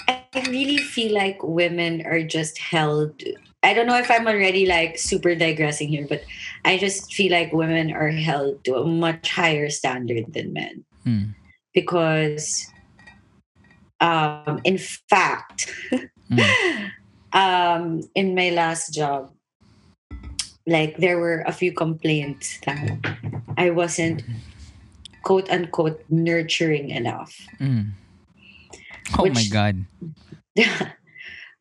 I 0.08 0.44
really 0.48 0.78
feel 0.78 1.14
like 1.14 1.42
women 1.42 2.04
are 2.06 2.22
just 2.22 2.58
held. 2.58 3.22
I 3.62 3.72
don't 3.72 3.86
know 3.86 3.98
if 3.98 4.10
I'm 4.10 4.26
already 4.26 4.66
like 4.66 4.98
super 4.98 5.34
digressing 5.34 5.88
here, 5.88 6.06
but 6.08 6.22
I 6.64 6.76
just 6.76 7.14
feel 7.14 7.32
like 7.32 7.52
women 7.52 7.92
are 7.92 8.10
held 8.10 8.64
to 8.64 8.76
a 8.76 8.86
much 8.86 9.30
higher 9.30 9.70
standard 9.70 10.32
than 10.34 10.52
men 10.52 10.84
Hmm. 11.04 11.24
because, 11.72 12.66
um, 14.00 14.60
in 14.64 14.78
fact, 14.78 15.70
Mm. 16.30 16.90
um, 17.32 18.00
in 18.14 18.34
my 18.34 18.50
last 18.50 18.92
job, 18.94 19.32
like 20.66 20.96
there 20.96 21.18
were 21.18 21.44
a 21.46 21.52
few 21.52 21.72
complaints 21.72 22.58
that 22.64 22.96
I 23.56 23.70
wasn't 23.70 24.24
quote 25.22 25.50
unquote 25.50 26.02
nurturing 26.08 26.90
enough. 26.90 27.36
Mm. 27.60 27.92
Oh 29.18 29.28
my 29.28 29.44
god. 29.50 29.84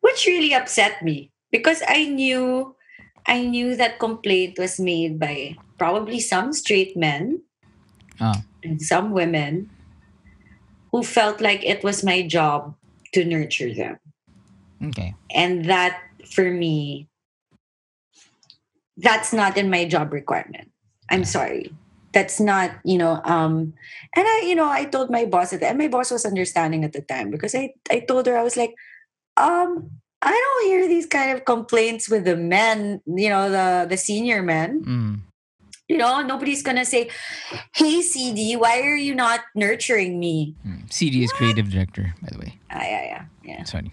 which 0.00 0.26
really 0.26 0.54
upset 0.54 1.02
me 1.02 1.30
because 1.50 1.82
I 1.86 2.06
knew 2.06 2.76
I 3.26 3.42
knew 3.42 3.74
that 3.76 3.98
complaint 3.98 4.58
was 4.58 4.78
made 4.78 5.18
by 5.18 5.56
probably 5.78 6.20
some 6.20 6.52
straight 6.52 6.96
men 6.96 7.42
Ah. 8.20 8.44
and 8.62 8.80
some 8.80 9.10
women 9.10 9.70
who 10.92 11.02
felt 11.02 11.40
like 11.40 11.64
it 11.64 11.82
was 11.82 12.04
my 12.04 12.22
job 12.22 12.76
to 13.12 13.24
nurture 13.24 13.74
them. 13.74 13.98
Okay. 14.78 15.14
And 15.34 15.64
that 15.66 15.98
for 16.30 16.46
me, 16.50 17.08
that's 18.96 19.32
not 19.32 19.58
in 19.58 19.70
my 19.70 19.84
job 19.84 20.12
requirement. 20.12 20.70
I'm 21.10 21.24
sorry. 21.24 21.74
That's 22.14 22.38
not, 22.38 22.70
you 22.86 22.96
know, 22.96 23.20
um, 23.26 23.74
and 24.14 24.24
I, 24.24 24.46
you 24.46 24.54
know, 24.54 24.70
I 24.70 24.84
told 24.86 25.10
my 25.10 25.24
boss 25.26 25.52
at 25.52 25.62
and 25.66 25.76
my 25.76 25.88
boss 25.90 26.14
was 26.14 26.24
understanding 26.24 26.84
at 26.86 26.92
the 26.94 27.02
time 27.02 27.30
because 27.34 27.54
I, 27.58 27.74
I 27.90 28.00
told 28.06 28.26
her 28.30 28.38
I 28.38 28.42
was 28.46 28.56
like, 28.56 28.70
um, 29.36 29.90
I 30.22 30.30
don't 30.30 30.64
hear 30.70 30.86
these 30.86 31.06
kind 31.10 31.34
of 31.36 31.44
complaints 31.44 32.08
with 32.08 32.24
the 32.24 32.36
men, 32.38 33.02
you 33.04 33.28
know, 33.28 33.50
the 33.50 33.84
the 33.90 33.98
senior 33.98 34.42
men. 34.46 34.84
Mm. 34.86 35.14
You 35.90 35.98
know, 35.98 36.22
nobody's 36.22 36.62
gonna 36.62 36.86
say, 36.86 37.10
"Hey, 37.76 38.00
CD, 38.00 38.56
why 38.56 38.80
are 38.88 38.96
you 38.96 39.12
not 39.12 39.40
nurturing 39.54 40.16
me?" 40.16 40.54
Mm. 40.64 40.88
CD 40.88 41.24
is 41.26 41.32
creative 41.34 41.68
director, 41.68 42.14
by 42.24 42.28
the 42.32 42.38
way. 42.38 42.56
Ah, 42.72 42.80
yeah, 42.80 43.02
yeah, 43.04 43.24
yeah. 43.44 43.62
Sorry. 43.68 43.92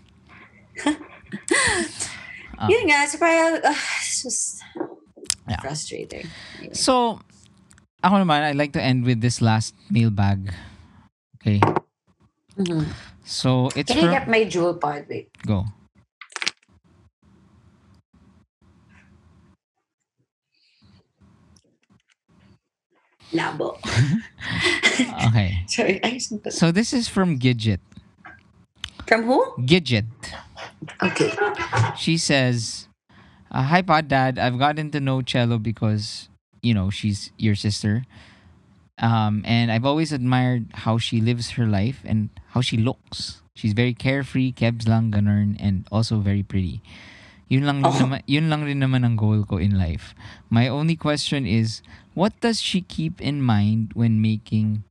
Yun 2.69 2.83
nga, 2.87 3.09
so 3.09 3.17
parang, 3.17 3.59
uh, 3.65 3.73
it's 4.05 4.23
just 4.23 4.61
Yeah. 5.49 5.59
frustrating. 5.59 6.29
Anyway. 6.59 6.73
So, 6.77 7.19
ako 8.03 8.15
naman, 8.25 8.43
I'd 8.43 8.57
like 8.57 8.73
to 8.73 8.81
end 8.81 9.05
with 9.05 9.21
this 9.21 9.41
last 9.41 9.73
mailbag. 9.89 10.53
Okay. 11.41 11.61
Mhm. 12.57 12.85
So, 13.23 13.69
it's 13.75 13.91
Can 13.93 14.09
I 14.09 14.11
get 14.11 14.27
my 14.27 14.43
jewel 14.43 14.75
pod? 14.75 15.05
Wait. 15.07 15.29
Go. 15.45 15.65
Labo. 23.33 23.77
Okay. 25.31 25.63
Sorry, 25.67 25.99
I 26.03 26.17
So, 26.49 26.71
this 26.71 26.93
is 26.93 27.07
from 27.07 27.39
Gidget. 27.39 27.79
From 29.07 29.23
who? 29.23 29.39
Gidget. 29.63 30.05
Okay. 31.01 31.31
She 31.97 32.17
says, 32.17 32.87
uh, 33.49 33.63
Hi, 33.63 33.81
Pod 33.81 34.07
Dad. 34.07 34.37
I've 34.37 34.59
gotten 34.59 34.91
to 34.91 34.99
know 34.99 35.21
Cello 35.21 35.57
because, 35.57 36.27
you 36.61 36.73
know, 36.73 36.89
she's 36.89 37.31
your 37.37 37.55
sister. 37.55 38.05
Um, 39.01 39.41
and 39.45 39.71
I've 39.71 39.85
always 39.85 40.11
admired 40.11 40.67
how 40.85 40.97
she 40.97 41.21
lives 41.21 41.51
her 41.57 41.65
life 41.65 42.01
and 42.05 42.29
how 42.53 42.61
she 42.61 42.77
looks. 42.77 43.41
She's 43.55 43.73
very 43.73 43.93
carefree, 43.93 44.53
kebs 44.53 44.87
lang, 44.87 45.11
ganun, 45.11 45.57
and 45.59 45.87
also 45.91 46.19
very 46.19 46.43
pretty. 46.43 46.81
Yun 47.49 47.65
lang, 47.65 47.83
Oh. 47.83 47.91
naman, 47.91 48.21
yun 48.27 48.47
lang 48.47 48.63
rin 48.63 48.79
naman 48.79 49.03
ang 49.03 49.17
goal 49.17 49.43
ko 49.43 49.57
in 49.57 49.75
life. 49.77 50.15
My 50.49 50.69
only 50.69 50.95
question 50.95 51.43
is, 51.45 51.81
what 52.13 52.31
does 52.39 52.61
she 52.61 52.79
keep 52.81 53.19
in 53.19 53.41
mind 53.41 53.91
when 53.93 54.21
making 54.21 54.83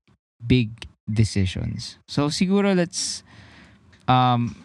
big 0.44 0.84
decisions? 1.08 1.96
So 2.08 2.28
siguro 2.28 2.76
let's 2.76 3.22
um 4.08 4.56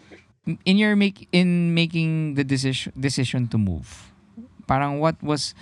in 0.68 0.76
your 0.76 0.94
make 0.96 1.26
in 1.32 1.72
making 1.72 2.34
the 2.34 2.44
decision 2.44 2.92
decision 2.98 3.48
to 3.48 3.58
move. 3.58 4.12
Parang 4.66 4.98
what 5.00 5.16
was 5.22 5.54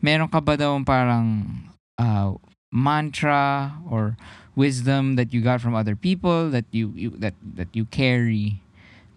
meron 0.00 0.28
ka 0.28 0.40
ba 0.40 0.56
daw 0.56 0.76
parang 0.84 1.44
uh, 2.00 2.32
mantra 2.72 3.76
or 3.88 4.16
wisdom 4.56 5.16
that 5.16 5.32
you 5.32 5.40
got 5.40 5.60
from 5.60 5.74
other 5.74 5.94
people 5.94 6.50
that 6.50 6.64
you, 6.70 6.92
you 6.96 7.10
that 7.16 7.34
that 7.40 7.68
you 7.72 7.84
carry 7.86 8.60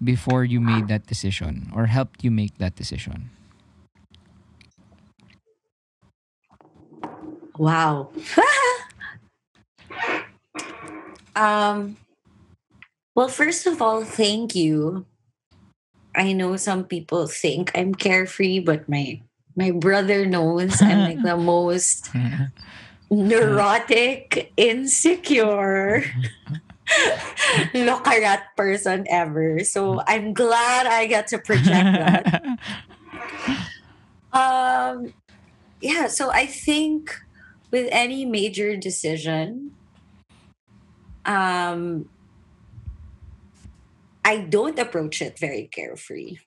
before 0.03 0.43
you 0.43 0.59
made 0.59 0.87
that 0.87 1.07
decision 1.07 1.71
or 1.73 1.87
helped 1.87 2.23
you 2.23 2.31
make 2.31 2.57
that 2.59 2.75
decision? 2.75 3.31
Wow. 7.57 8.09
um 11.35 11.97
well 13.15 13.29
first 13.29 13.65
of 13.65 13.81
all, 13.81 14.03
thank 14.03 14.55
you. 14.55 15.05
I 16.15 16.33
know 16.33 16.57
some 16.57 16.85
people 16.85 17.25
think 17.25 17.71
I'm 17.73 17.95
carefree, 17.95 18.59
but 18.59 18.87
my 18.87 19.21
my 19.55 19.71
brother 19.71 20.25
knows 20.25 20.81
I'm 20.81 20.99
like 20.99 21.21
the 21.23 21.37
most 21.37 22.09
neurotic, 23.09 24.51
insecure, 24.57 26.03
lokarat 27.73 28.41
person 28.57 29.05
ever. 29.09 29.63
So 29.63 30.01
I'm 30.07 30.33
glad 30.33 30.87
I 30.87 31.05
get 31.05 31.27
to 31.27 31.39
project 31.39 31.69
that. 31.69 32.59
Um, 34.33 35.13
yeah, 35.79 36.07
so 36.07 36.31
I 36.31 36.47
think 36.47 37.15
with 37.69 37.87
any 37.91 38.25
major 38.25 38.75
decision, 38.75 39.75
um, 41.23 42.09
I 44.25 44.37
don't 44.37 44.79
approach 44.79 45.21
it 45.21 45.37
very 45.37 45.69
carefree. 45.71 46.37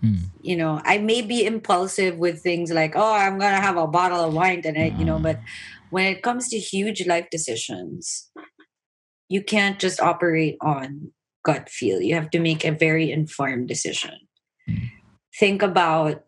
Hmm. 0.00 0.16
You 0.40 0.56
know, 0.56 0.80
I 0.84 0.98
may 0.98 1.22
be 1.22 1.44
impulsive 1.44 2.18
with 2.18 2.42
things 2.42 2.70
like, 2.70 2.94
oh, 2.94 3.14
I'm 3.14 3.38
gonna 3.38 3.60
have 3.60 3.76
a 3.76 3.86
bottle 3.86 4.20
of 4.20 4.34
wine 4.34 4.62
tonight, 4.62 4.94
you 4.98 5.04
know, 5.04 5.18
but 5.18 5.40
when 5.90 6.06
it 6.06 6.22
comes 6.22 6.48
to 6.50 6.58
huge 6.58 7.06
life 7.06 7.28
decisions, 7.30 8.30
you 9.28 9.42
can't 9.42 9.78
just 9.78 10.00
operate 10.00 10.56
on 10.60 11.12
gut 11.44 11.68
feel. 11.68 12.00
You 12.00 12.14
have 12.14 12.30
to 12.30 12.40
make 12.40 12.64
a 12.64 12.72
very 12.72 13.10
informed 13.10 13.68
decision. 13.68 14.18
Mm. 14.68 14.90
Think 15.38 15.62
about 15.62 16.24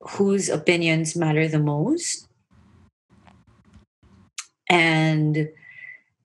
whose 0.00 0.48
opinions 0.48 1.14
matter 1.14 1.46
the 1.46 1.60
most 1.60 2.28
and 4.68 5.48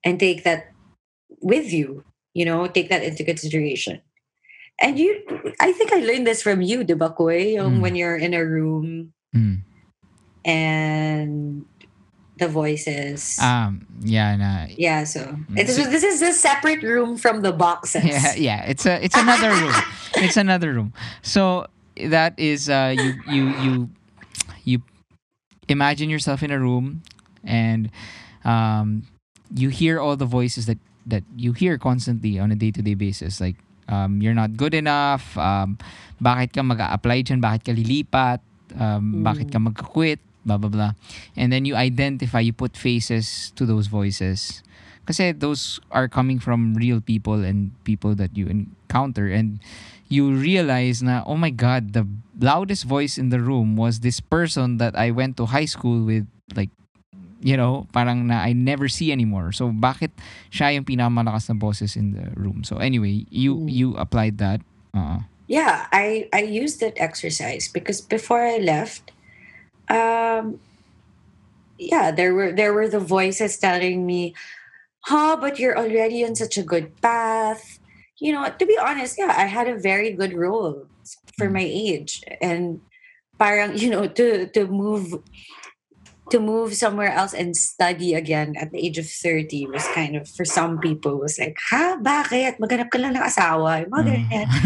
and 0.03 0.19
take 0.19 0.43
that 0.43 0.71
with 1.41 1.71
you 1.71 2.03
you 2.33 2.45
know 2.45 2.65
take 2.67 2.89
that 2.89 3.03
into 3.03 3.23
consideration 3.23 4.01
and 4.81 4.99
you 4.99 5.17
i 5.59 5.71
think 5.71 5.91
i 5.93 5.99
learned 5.99 6.25
this 6.27 6.41
from 6.41 6.61
you 6.61 6.83
diba 6.85 7.09
Koy? 7.15 7.55
Yung 7.57 7.77
Mm. 7.77 7.81
when 7.81 7.95
you're 7.95 8.17
in 8.17 8.33
a 8.33 8.43
room 8.45 9.13
Hmm. 9.33 9.61
and 10.45 11.65
the 12.37 12.47
voices 12.47 13.37
Um 13.41 13.85
yeah 14.05 14.35
na 14.37 14.67
yeah 14.77 15.03
so 15.03 15.19
Mm. 15.49 15.57
it 15.57 15.67
is, 15.69 15.75
this 15.89 16.03
is 16.05 16.21
a 16.21 16.31
separate 16.33 16.83
room 16.83 17.17
from 17.17 17.41
the 17.41 17.51
boxes 17.51 18.05
yeah 18.05 18.33
yeah 18.37 18.61
it's 18.69 18.85
a 18.85 19.01
it's 19.03 19.17
another 19.17 19.57
room 19.57 19.73
it's 20.21 20.37
another 20.37 20.71
room 20.73 20.93
so 21.21 21.65
that 21.97 22.37
is 22.37 22.69
uh 22.69 22.93
you 22.93 23.17
you 23.25 23.49
you 23.49 23.73
you 24.63 24.77
imagine 25.67 26.09
yourself 26.09 26.43
in 26.45 26.51
a 26.53 26.59
room 26.59 27.01
and 27.43 27.89
um 28.45 29.03
you 29.53 29.69
hear 29.69 29.99
all 29.99 30.15
the 30.15 30.29
voices 30.29 30.65
that 30.69 30.77
that 31.05 31.23
you 31.35 31.53
hear 31.53 31.77
constantly 31.81 32.37
on 32.39 32.51
a 32.51 32.55
day-to-day 32.55 32.93
basis 32.93 33.41
like 33.41 33.55
um 33.87 34.21
you're 34.21 34.37
not 34.37 34.55
good 34.55 34.75
enough. 34.75 35.35
Um 35.39 35.79
bakit 36.17 36.53
ka 36.53 36.61
mag-a-apply 36.65 37.23
dyan? 37.25 37.39
Bakit 37.41 37.61
ka 37.61 37.71
lilipat? 37.73 38.41
Um, 38.77 39.23
bakit 39.23 39.53
ka 39.53 39.61
magka-quit 39.61 40.19
blah 40.47 40.55
blah 40.55 40.71
blah. 40.71 40.91
And 41.35 41.51
then 41.51 41.67
you 41.67 41.75
identify 41.75 42.39
you 42.39 42.55
put 42.55 42.79
faces 42.79 43.51
to 43.59 43.67
those 43.67 43.91
voices. 43.91 44.63
Kasi 45.03 45.35
those 45.35 45.79
are 45.91 46.07
coming 46.07 46.39
from 46.39 46.75
real 46.75 47.03
people 47.03 47.43
and 47.43 47.71
people 47.83 48.15
that 48.15 48.35
you 48.35 48.47
encounter. 48.47 49.27
And 49.27 49.59
you 50.07 50.31
realize 50.31 51.03
na 51.03 51.23
oh 51.27 51.35
my 51.35 51.51
god 51.51 51.91
the 51.91 52.07
loudest 52.39 52.87
voice 52.87 53.19
in 53.19 53.27
the 53.27 53.43
room 53.43 53.75
was 53.75 53.99
this 53.99 54.23
person 54.23 54.79
that 54.79 54.95
I 54.95 55.11
went 55.11 55.35
to 55.37 55.51
high 55.51 55.67
school 55.67 56.07
with 56.07 56.23
like 56.55 56.71
you 57.41 57.55
know 57.57 57.85
parang 57.93 58.27
na 58.27 58.41
I 58.43 58.53
never 58.53 58.87
see 58.87 59.11
anymore. 59.11 59.51
So 59.51 59.69
bakit 59.69 60.11
siya 60.49 60.73
yung 60.75 60.85
pinakamalakas 60.85 61.49
na 61.49 61.55
boses 61.55 61.95
in 61.95 62.13
the 62.17 62.33
room? 62.39 62.63
So 62.63 62.77
anyway 62.77 63.25
you 63.29 63.55
Mm. 63.57 63.69
you 63.71 63.87
applied 63.97 64.37
that. 64.39 64.61
Uh 64.93 65.25
yeah 65.47 65.87
i 65.95 66.27
i 66.35 66.43
used 66.43 66.83
that 66.83 66.91
exercise 66.99 67.71
because 67.71 68.03
before 68.03 68.43
i 68.43 68.59
left 68.59 69.15
um 69.87 70.59
yeah 71.79 72.11
there 72.11 72.33
were 72.35 72.51
there 72.51 72.73
were 72.73 72.87
the 72.91 72.99
voices 72.99 73.57
telling 73.57 74.05
me 74.05 74.35
huh 75.07 75.37
but 75.39 75.55
you're 75.59 75.77
already 75.77 76.25
on 76.25 76.35
such 76.35 76.57
a 76.57 76.63
good 76.63 76.91
path. 77.01 77.79
You 78.19 78.33
know 78.33 78.43
to 78.49 78.65
be 78.65 78.75
honest 78.75 79.15
yeah 79.17 79.33
i 79.37 79.45
had 79.45 79.67
a 79.71 79.79
very 79.79 80.11
good 80.11 80.33
role 80.35 80.89
for 81.37 81.49
my 81.49 81.63
age. 81.63 82.23
And 82.41 82.81
parang 83.39 83.77
you 83.77 83.87
know 83.89 84.07
to 84.07 84.47
to 84.51 84.67
move 84.67 85.13
to 86.27 86.39
move 86.39 86.73
somewhere 86.73 87.09
else 87.09 87.31
and 87.31 87.55
study 87.55 88.11
again 88.13 88.53
at 88.59 88.71
the 88.71 88.79
age 88.79 88.97
of 88.97 89.07
30 89.07 89.67
was 89.71 89.87
kind 89.91 90.15
of 90.15 90.27
for 90.27 90.43
some 90.43 90.77
people 90.77 91.17
was 91.17 91.39
like 91.39 91.55
ha 91.69 91.95
bakit 91.97 92.59
maghanap 92.59 92.91
ka 92.91 92.99
lang 92.99 93.15
ng 93.15 93.23
asawa 93.23 93.81
yung 93.81 93.91
mga 93.91 94.03
ganyan 94.11 94.47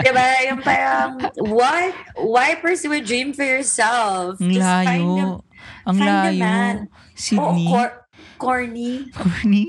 Diba? 0.00 0.26
Yung 0.48 0.60
parang, 0.60 1.10
what? 1.52 1.92
Why 2.16 2.56
pursue 2.56 2.92
a 2.92 3.04
dream 3.04 3.36
for 3.36 3.44
yourself? 3.44 4.40
Ang 4.40 4.52
Just 4.56 4.64
find 4.64 4.88
layo. 4.88 5.12
a- 5.20 5.42
Ang 5.88 5.96
find 6.00 6.08
a 6.08 6.16
layo. 6.32 6.40
man. 6.40 6.76
Sydney. 7.12 7.68
Oh, 7.68 7.70
cor- 7.76 7.98
corny. 8.40 8.92
Corny. 9.12 9.66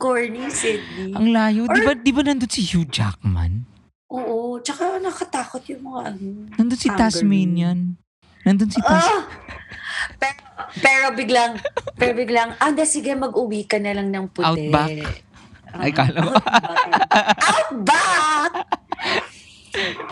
Corny, 0.00 0.48
Sydney. 0.48 1.12
Ang 1.12 1.36
layo. 1.36 1.68
Di 1.68 1.78
Or- 1.78 1.84
ba, 1.84 1.92
di 1.94 2.10
ba 2.10 2.22
nandun 2.24 2.48
si 2.48 2.64
Hugh 2.64 2.88
Jackman? 2.88 3.68
Oo. 4.08 4.56
Tsaka 4.64 4.96
nakatakot 4.98 5.62
yung 5.68 5.84
mga 5.84 6.00
ano. 6.16 6.26
Nandun 6.56 6.80
si. 6.80 6.88
Tasmanian. 6.88 8.00
Nandun 8.44 8.68
si 8.70 8.80
Tas... 8.82 9.06
Ah! 9.06 9.22
Pero, 10.18 10.38
pero 10.82 11.06
biglang, 11.14 11.52
pero 11.94 12.12
biglang, 12.12 12.58
anda 12.58 12.82
sige, 12.82 13.14
mag-uwi 13.14 13.68
ka 13.68 13.78
na 13.78 13.94
lang 13.94 14.10
ng 14.10 14.26
puti. 14.30 14.66
Outback. 14.72 15.22
Ay, 15.72 15.90
kala 15.94 16.18
ko. 16.20 16.32
Outback! 17.38 18.52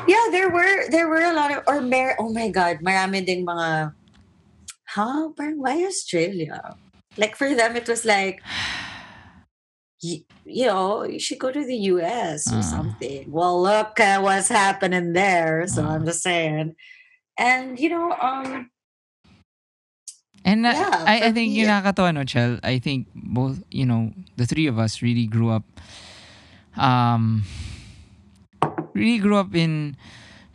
yeah, 0.09 0.25
there 0.33 0.49
were 0.49 0.89
there 0.89 1.05
were 1.09 1.21
a 1.21 1.35
lot 1.37 1.53
of 1.53 1.61
or 1.69 1.81
mer 1.85 2.17
oh 2.19 2.33
my 2.33 2.49
god, 2.49 2.81
marami 2.81 3.21
ding 3.21 3.45
mga 3.45 3.93
huh? 4.97 5.29
Parang 5.37 5.61
why 5.61 5.85
Australia? 5.85 6.77
Like 7.21 7.37
for 7.37 7.53
them 7.53 7.77
it 7.77 7.85
was 7.85 8.09
like 8.09 8.41
y- 10.01 10.25
you 10.49 10.65
know, 10.67 11.05
you 11.05 11.21
should 11.21 11.39
go 11.39 11.53
to 11.53 11.61
the 11.61 11.93
US 11.93 12.49
or 12.49 12.65
Ah. 12.65 12.65
something. 12.65 13.29
Well, 13.29 13.61
look 13.61 14.01
at 14.01 14.23
what's 14.25 14.49
happening 14.49 15.13
there. 15.13 15.69
So 15.69 15.85
Ah. 15.85 15.99
I'm 15.99 16.09
just 16.09 16.25
saying. 16.25 16.73
And 17.41 17.81
you 17.81 17.89
know, 17.89 18.13
um 18.21 18.69
And 20.45 20.65
uh, 20.65 20.73
Yeah, 20.73 21.05
I, 21.05 21.29
I 21.29 21.33
think 21.37 21.53
me- 21.53 21.61
yung 21.61 21.69
nakakatawa, 21.69 22.15
no, 22.17 22.25
Chel, 22.25 22.57
I 22.65 22.81
think 22.81 23.09
both, 23.13 23.61
you 23.69 23.85
know, 23.85 24.13
the 24.41 24.49
three 24.49 24.65
of 24.67 24.79
us 24.81 25.03
really 25.05 25.29
grew 25.29 25.53
up, 25.53 25.65
um, 26.81 27.45
really 28.97 29.19
grew 29.21 29.37
up 29.37 29.53
in, 29.55 30.01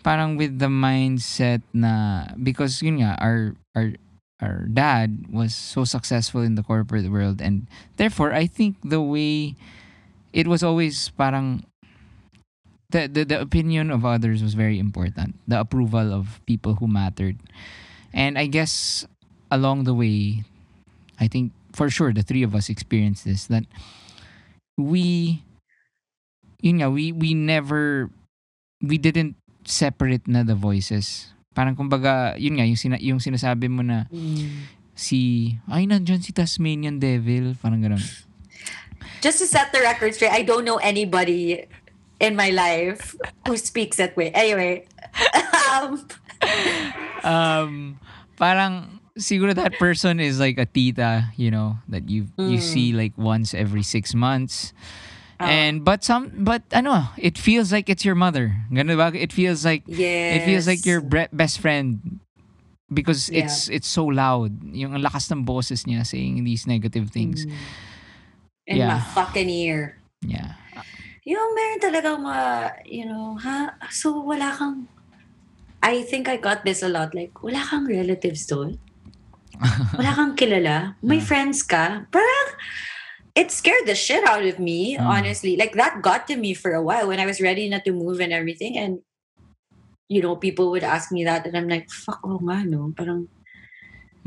parang 0.02 0.38
with 0.42 0.58
the 0.58 0.74
mindset 0.74 1.62
na, 1.70 2.26
because 2.42 2.82
yun 2.82 2.98
nga, 2.98 3.14
our, 3.22 3.54
our, 3.78 3.94
our 4.42 4.66
dad 4.74 5.30
was 5.30 5.54
so 5.54 5.86
successful 5.86 6.42
in 6.42 6.56
the 6.58 6.64
corporate 6.66 7.10
world 7.14 7.38
and 7.40 7.70
therefore 7.98 8.34
I 8.34 8.48
think 8.50 8.82
the 8.84 9.02
way 9.02 9.54
it 10.34 10.48
was 10.50 10.64
always 10.66 11.10
parang 11.14 11.64
the, 12.90 13.08
the 13.08 13.26
the 13.26 13.38
opinion 13.42 13.90
of 13.90 14.06
others 14.06 14.44
was 14.44 14.54
very 14.54 14.78
important. 14.78 15.36
The 15.48 15.60
approval 15.60 16.14
of 16.14 16.42
people 16.46 16.76
who 16.76 16.88
mattered. 16.88 17.38
And 18.14 18.38
I 18.38 18.46
guess 18.46 19.06
along 19.52 19.84
the 19.86 19.94
way 19.94 20.44
I 21.20 21.28
think 21.28 21.52
for 21.74 21.90
sure 21.90 22.14
the 22.14 22.24
three 22.24 22.44
of 22.44 22.56
us 22.56 22.70
experienced 22.70 23.26
this 23.26 23.48
that 23.48 23.68
we 24.78 25.44
yun 26.62 26.82
nga 26.82 26.90
we 26.90 27.12
we 27.12 27.34
never 27.34 28.10
we 28.82 28.98
didn't 28.98 29.36
separate 29.66 30.28
na 30.28 30.44
the 30.44 30.56
voices. 30.56 31.34
Parang 31.56 31.76
kumbaga 31.76 32.36
yun 32.38 32.60
nga 32.60 32.68
yung, 32.68 32.80
sina, 32.80 32.98
yung 33.00 33.20
sinasabi 33.20 33.72
mo 33.72 33.82
na 33.82 34.06
si 34.96 35.56
ay 35.68 35.88
nandyan 35.88 36.22
si 36.22 36.32
Tasmanian 36.32 37.00
Devil. 37.00 37.56
Parang 37.60 37.82
ganun. 37.82 38.04
Just 39.22 39.42
to 39.42 39.48
set 39.48 39.72
the 39.74 39.82
record 39.82 40.14
straight, 40.14 40.34
I 40.34 40.44
don't 40.44 40.66
know 40.66 40.78
anybody 40.78 41.66
in 42.20 42.36
my 42.36 42.50
life 42.50 43.16
who 43.48 43.58
speaks 43.58 43.98
that 43.98 44.16
way. 44.16 44.32
Anyway, 44.32 44.86
um, 45.72 46.06
um 47.24 48.00
parang 48.38 49.00
siguro 49.18 49.56
that 49.56 49.74
person 49.80 50.20
is 50.20 50.40
like 50.40 50.58
a 50.58 50.66
tita 50.66 51.32
you 51.40 51.50
know 51.50 51.80
that 51.88 52.10
you 52.10 52.28
you 52.38 52.60
Mm. 52.60 52.62
see 52.62 52.92
like 52.92 53.16
once 53.18 53.54
every 53.56 53.84
six 53.84 54.14
months 54.14 54.74
Ah. 55.40 55.52
and 55.52 55.84
but 55.84 56.00
some 56.04 56.32
but 56.48 56.64
ano 56.72 57.12
it 57.20 57.36
feels 57.36 57.68
like 57.72 57.92
it's 57.92 58.04
your 58.08 58.16
mother 58.16 58.56
ganun 58.72 58.96
ba 58.96 59.12
it 59.12 59.36
feels 59.36 59.68
like 59.68 59.84
yes, 59.88 60.40
it 60.40 60.42
feels 60.48 60.64
like 60.68 60.88
your 60.88 61.04
best 61.36 61.60
friend 61.60 62.20
because 62.88 63.28
Yeah. 63.28 63.44
it's 63.44 63.68
it's 63.68 63.88
so 63.92 64.08
loud 64.08 64.56
yung 64.72 64.96
lakas 65.04 65.28
ng 65.32 65.44
boses 65.44 65.84
niya 65.84 66.08
saying 66.08 66.44
these 66.48 66.64
negative 66.68 67.12
things 67.12 67.44
Mm. 67.44 67.56
in 68.72 68.76
Yeah. 68.80 68.96
my 68.96 69.04
fucking 69.12 69.52
ear. 69.52 70.00
yeah 70.24 70.56
Yung 71.26 71.58
meron 71.58 71.82
talagang 71.82 72.22
mga, 72.22 72.46
you 72.86 73.06
know, 73.10 73.34
ha? 73.42 73.74
So 73.90 74.22
wala 74.22 74.54
kang, 74.54 74.86
I 75.82 76.06
think 76.06 76.30
I 76.30 76.38
got 76.38 76.62
this 76.62 76.86
a 76.86 76.90
lot, 76.90 77.18
like, 77.18 77.34
wala 77.42 77.66
kang 77.66 77.86
relatives 77.90 78.46
doon? 78.46 78.78
Wala 79.96 80.12
kang 80.12 80.36
kilala? 80.36 81.00
May 81.00 81.24
friends 81.24 81.64
ka? 81.64 82.04
Parang, 82.12 82.48
it 83.40 83.56
scared 83.56 83.88
the 83.88 83.96
shit 83.96 84.20
out 84.28 84.44
of 84.44 84.60
me, 84.60 85.00
Mm. 85.00 85.08
honestly. 85.08 85.56
Like, 85.56 85.80
that 85.80 86.04
got 86.04 86.28
to 86.28 86.36
me 86.36 86.52
for 86.52 86.76
a 86.76 86.84
while 86.84 87.08
when 87.08 87.24
I 87.24 87.26
was 87.26 87.40
ready 87.40 87.72
not 87.72 87.88
to 87.88 87.96
move 87.96 88.20
and 88.20 88.36
everything. 88.36 88.76
And, 88.76 89.00
you 90.12 90.20
know, 90.20 90.36
people 90.36 90.76
would 90.76 90.84
ask 90.84 91.08
me 91.08 91.24
that, 91.24 91.48
and 91.48 91.56
I'm 91.56 91.72
like, 91.72 91.88
fuck, 91.88 92.20
oh 92.28 92.44
nga, 92.44 92.68
no? 92.68 92.92
Parang, 93.00 93.32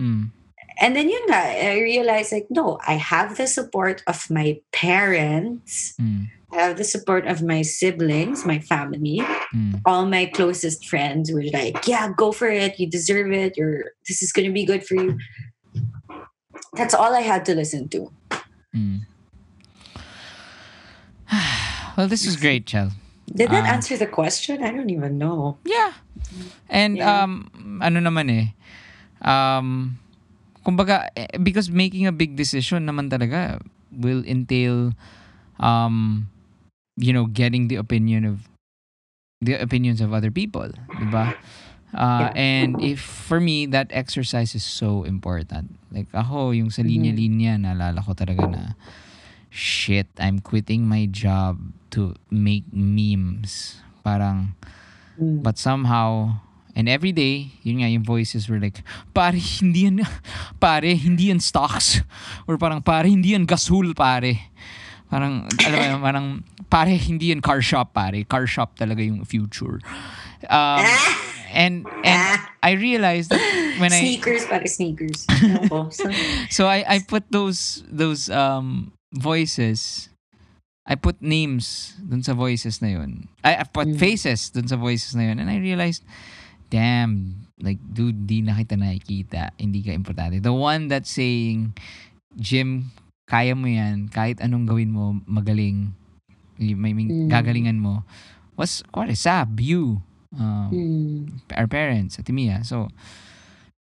mm. 0.00 0.32
and 0.80 0.96
then 0.96 1.12
yun 1.12 1.28
nga, 1.28 1.44
I 1.76 1.76
realized, 1.76 2.32
like, 2.32 2.48
no, 2.48 2.80
I 2.80 2.96
have 2.96 3.36
the 3.36 3.46
support 3.46 4.00
of 4.08 4.30
my 4.32 4.64
parents. 4.72 5.92
Mm. 6.00 6.32
I 6.48 6.64
have 6.64 6.76
the 6.80 6.84
support 6.84 7.28
of 7.28 7.44
my 7.44 7.60
siblings, 7.60 8.48
my 8.48 8.58
family, 8.58 9.20
Mm. 9.52 9.80
all 9.84 10.04
my 10.08 10.24
closest 10.32 10.88
friends 10.88 11.28
were 11.32 11.44
like, 11.52 11.84
"Yeah, 11.88 12.08
go 12.16 12.32
for 12.32 12.48
it. 12.48 12.76
You 12.80 12.88
deserve 12.88 13.32
it. 13.32 13.56
You're 13.56 13.92
this 14.08 14.20
is 14.24 14.32
gonna 14.32 14.52
be 14.52 14.64
good 14.64 14.84
for 14.84 14.96
you." 14.96 15.16
That's 16.76 16.92
all 16.96 17.12
I 17.16 17.20
had 17.24 17.44
to 17.48 17.54
listen 17.56 17.88
to. 17.92 18.08
Mm. 18.72 19.04
well 21.96 22.08
this 22.08 22.24
is 22.24 22.36
great 22.36 22.64
Chel 22.66 22.92
Did 23.28 23.52
that 23.52 23.68
Ah. 23.68 23.76
answer 23.76 23.96
the 24.00 24.08
question? 24.08 24.64
I 24.64 24.72
don't 24.72 24.88
even 24.88 25.20
know. 25.20 25.60
Yeah. 25.68 25.92
And 26.72 26.96
Yeah. 26.96 27.28
um 27.28 27.52
ano 27.84 28.00
naman 28.00 28.32
eh 28.32 28.46
um 29.20 30.00
kumbaga 30.64 31.12
eh, 31.12 31.28
because 31.36 31.68
making 31.68 32.08
a 32.08 32.14
big 32.14 32.40
decision 32.40 32.88
naman 32.88 33.12
talaga 33.12 33.60
will 33.92 34.24
entail 34.24 34.96
um 35.60 36.24
you 36.98 37.14
know 37.14 37.30
getting 37.30 37.70
the 37.70 37.78
opinion 37.78 38.26
of 38.26 38.44
the 39.40 39.54
opinions 39.54 40.02
of 40.02 40.10
other 40.10 40.34
people, 40.34 40.66
'di 40.68 41.08
ba? 41.08 41.38
Uh, 41.88 42.28
and 42.36 42.76
if 42.84 43.00
for 43.00 43.40
me 43.40 43.64
that 43.64 43.88
exercise 43.96 44.52
is 44.52 44.66
so 44.66 45.06
important. 45.08 45.72
Like 45.88 46.10
ako 46.12 46.52
yung 46.52 46.68
sa 46.68 46.84
Mhm. 46.84 46.88
linya-linya 46.90 47.52
naalala 47.64 48.04
ko 48.04 48.12
talaga 48.12 48.44
na 48.44 48.62
shit, 49.48 50.04
I'm 50.20 50.44
quitting 50.44 50.84
my 50.84 51.08
job 51.08 51.56
to 51.96 52.12
make 52.28 52.68
memes. 52.74 53.80
Parang 54.04 54.52
Mm. 55.18 55.42
But 55.42 55.58
somehow, 55.58 56.38
and 56.78 56.86
every 56.86 57.10
day, 57.10 57.50
yun 57.66 57.82
nga, 57.82 57.90
yung 57.90 58.06
voices 58.06 58.46
were 58.46 58.62
like, 58.62 58.86
pare, 59.10 59.34
hindi 59.34 59.90
yan, 59.90 60.06
pare, 60.62 60.94
hindi 60.94 61.34
yan 61.34 61.42
stocks. 61.42 62.06
Or 62.46 62.54
parang, 62.54 62.86
pare, 62.86 63.10
hindi 63.10 63.34
yan 63.34 63.42
gasol, 63.42 63.98
pare. 63.98 64.38
Parang, 65.10 65.50
alam 65.66 65.98
mo, 65.98 66.06
parang, 66.06 66.26
pare, 66.70 66.94
hindi 66.96 67.32
yan 67.32 67.40
car 67.40 67.60
shop, 67.60 67.94
pare. 67.94 68.24
Car 68.24 68.46
shop 68.46 68.78
talaga 68.78 69.04
yung 69.04 69.24
future. 69.24 69.80
Um, 70.48 70.84
and, 71.52 71.86
and 72.04 72.40
I 72.62 72.72
realized 72.78 73.30
that 73.30 73.42
when 73.80 73.92
I, 73.92 74.00
sneakers, 74.00 74.44
para 74.46 74.68
sneakers. 74.68 75.26
So, 75.90 76.10
so 76.50 76.62
I, 76.68 76.84
I 76.86 76.98
put 77.00 77.24
those, 77.30 77.82
those 77.90 78.30
um, 78.30 78.92
voices, 79.12 80.08
I 80.86 80.94
put 80.94 81.20
names 81.20 81.92
dun 82.00 82.22
sa 82.22 82.32
voices 82.32 82.80
na 82.80 82.88
yun. 82.88 83.28
I, 83.44 83.60
I 83.60 83.64
put 83.64 83.88
Mm. 83.88 83.98
faces 83.98 84.48
dun 84.48 84.68
sa 84.68 84.76
voices 84.76 85.12
na 85.14 85.28
yun. 85.28 85.38
And 85.38 85.50
I 85.50 85.58
realized, 85.60 86.04
damn, 86.70 87.44
like, 87.60 87.76
dude, 87.82 88.26
di 88.26 88.40
na 88.40 88.54
kita 88.56 88.78
nakikita. 88.78 89.50
Hindi 89.58 89.82
ka 89.82 89.92
importante. 89.92 90.40
The 90.40 90.52
one 90.54 90.88
that's 90.88 91.10
saying, 91.10 91.74
Jim, 92.40 92.88
kaya 93.28 93.52
mo 93.52 93.68
yan. 93.68 94.08
Kahit 94.08 94.40
anong 94.40 94.64
gawin 94.64 94.88
mo, 94.88 95.20
magaling. 95.28 95.92
May, 96.58 96.74
may 96.74 97.06
Mm. 97.06 97.30
gagalingan 97.30 97.78
mo. 97.78 98.04
Was, 98.56 98.82
what 98.92 99.08
is 99.08 99.26
up? 99.26 99.48
You. 99.58 100.02
Um, 100.36 100.70
mm. 100.70 101.56
our 101.56 101.66
parents, 101.66 102.18
Ate 102.18 102.34
Mia. 102.34 102.60
So, 102.64 102.88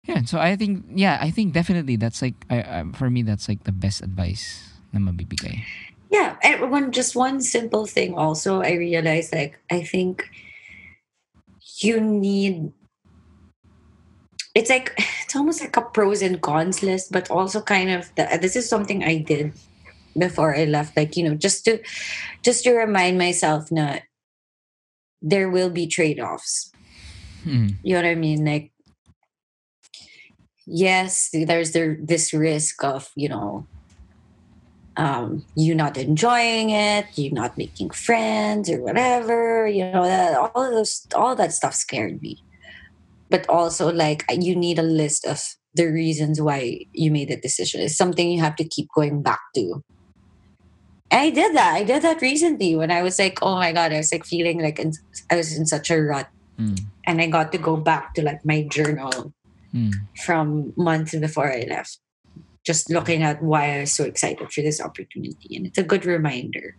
yeah. 0.04 0.22
So 0.22 0.38
I 0.38 0.54
think, 0.54 0.84
yeah, 0.94 1.18
I 1.20 1.30
think 1.30 1.52
definitely 1.52 1.96
that's 1.96 2.22
like, 2.22 2.36
I, 2.48 2.60
I, 2.62 2.84
for 2.94 3.10
me, 3.10 3.22
that's 3.22 3.48
like 3.48 3.64
the 3.64 3.72
best 3.72 4.02
advice 4.02 4.76
na 4.92 5.00
mabibigay. 5.00 5.64
Yeah, 6.10 6.36
and 6.42 6.70
one 6.70 6.92
just 6.92 7.16
one 7.16 7.42
simple 7.42 7.86
thing. 7.86 8.14
Also, 8.14 8.62
I 8.62 8.78
realized 8.78 9.34
like 9.34 9.58
I 9.70 9.82
think 9.82 10.30
you 11.82 12.00
need. 12.00 12.72
It's 14.54 14.70
like 14.70 14.94
it's 15.24 15.34
almost 15.34 15.60
like 15.60 15.76
a 15.76 15.82
pros 15.82 16.22
and 16.22 16.40
cons 16.40 16.82
list, 16.82 17.10
but 17.10 17.28
also 17.30 17.60
kind 17.60 17.90
of 17.90 18.14
the, 18.14 18.38
this 18.40 18.54
is 18.54 18.68
something 18.68 19.02
I 19.02 19.18
did 19.18 19.52
before 20.18 20.56
I 20.56 20.64
left. 20.64 20.96
Like 20.96 21.16
you 21.16 21.28
know, 21.28 21.34
just 21.34 21.64
to 21.64 21.80
just 22.42 22.64
to 22.64 22.72
remind 22.72 23.18
myself 23.18 23.68
that 23.70 24.02
there 25.22 25.50
will 25.50 25.70
be 25.70 25.86
trade 25.86 26.20
offs. 26.20 26.70
Mm. 27.44 27.76
You 27.82 27.94
know 27.94 28.02
what 28.02 28.08
I 28.08 28.14
mean? 28.14 28.44
Like, 28.44 28.72
yes, 30.66 31.30
there's 31.32 31.72
there 31.72 31.96
this 32.00 32.32
risk 32.32 32.82
of 32.84 33.10
you 33.16 33.28
know, 33.28 33.66
um, 34.96 35.44
you 35.54 35.74
not 35.74 35.96
enjoying 35.96 36.70
it, 36.70 37.06
you 37.16 37.30
not 37.32 37.56
making 37.58 37.90
friends 37.90 38.70
or 38.70 38.82
whatever. 38.82 39.66
You 39.66 39.90
know, 39.90 40.04
that, 40.04 40.36
all 40.38 40.64
of 40.64 40.72
those, 40.72 41.06
all 41.14 41.36
that 41.36 41.52
stuff 41.52 41.74
scared 41.74 42.20
me. 42.22 42.42
But 43.28 43.48
also, 43.48 43.92
like, 43.92 44.24
you 44.30 44.54
need 44.54 44.78
a 44.78 44.82
list 44.82 45.26
of 45.26 45.42
the 45.74 45.86
reasons 45.86 46.40
why 46.40 46.86
you 46.92 47.10
made 47.10 47.28
the 47.28 47.36
decision. 47.36 47.80
It's 47.80 47.96
something 47.96 48.30
you 48.30 48.40
have 48.40 48.56
to 48.56 48.68
keep 48.68 48.88
going 48.94 49.22
back 49.22 49.40
to. 49.56 49.82
I 51.10 51.30
did 51.30 51.54
that. 51.54 51.74
I 51.74 51.84
did 51.84 52.02
that 52.02 52.20
recently 52.20 52.74
when 52.74 52.90
I 52.90 53.02
was 53.02 53.18
like, 53.18 53.38
oh 53.42 53.54
my 53.56 53.72
god, 53.72 53.92
I 53.92 53.98
was 53.98 54.10
like 54.12 54.24
feeling 54.26 54.60
like 54.60 54.78
in, 54.78 54.92
I 55.30 55.36
was 55.36 55.56
in 55.56 55.66
such 55.66 55.90
a 55.90 56.00
rut 56.00 56.28
Mm. 56.56 56.88
and 57.04 57.20
I 57.20 57.26
got 57.28 57.52
to 57.52 57.58
go 57.60 57.76
back 57.76 58.14
to 58.16 58.22
like 58.24 58.40
my 58.44 58.62
journal 58.64 59.34
Mm. 59.76 59.92
from 60.24 60.72
months 60.74 61.12
before 61.14 61.52
I 61.52 61.68
left. 61.68 62.00
Just 62.64 62.88
looking 62.88 63.22
at 63.22 63.42
why 63.44 63.76
I 63.76 63.80
was 63.84 63.92
so 63.92 64.04
excited 64.08 64.48
for 64.50 64.62
this 64.64 64.80
opportunity. 64.80 65.54
And 65.54 65.66
it's 65.68 65.76
a 65.76 65.84
good 65.84 66.06
reminder. 66.08 66.76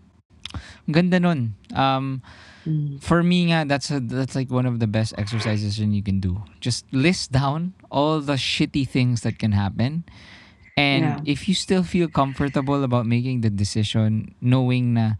Ganda 0.89 1.19
nun. 1.19 1.53
Um, 1.77 2.23
Mm. 2.65 2.99
for 2.99 3.21
me 3.23 3.47
nga, 3.53 3.63
that's 3.69 3.87
a, 3.93 4.01
that's 4.01 4.35
like 4.35 4.49
one 4.51 4.65
of 4.65 4.79
the 4.81 4.87
best 4.89 5.13
exercises 5.15 5.79
you 5.79 6.01
can 6.03 6.19
do. 6.19 6.41
Just 6.59 6.83
list 6.91 7.31
down 7.31 7.77
all 7.93 8.19
the 8.19 8.35
shitty 8.35 8.83
things 8.89 9.21
that 9.21 9.37
can 9.39 9.53
happen. 9.53 10.03
And 10.77 11.01
Yeah. 11.03 11.19
if 11.25 11.49
you 11.49 11.55
still 11.57 11.81
feel 11.81 12.05
comfortable 12.07 12.85
about 12.85 13.09
making 13.09 13.41
the 13.41 13.49
decision, 13.49 14.37
knowing 14.39 14.93
na, 14.93 15.17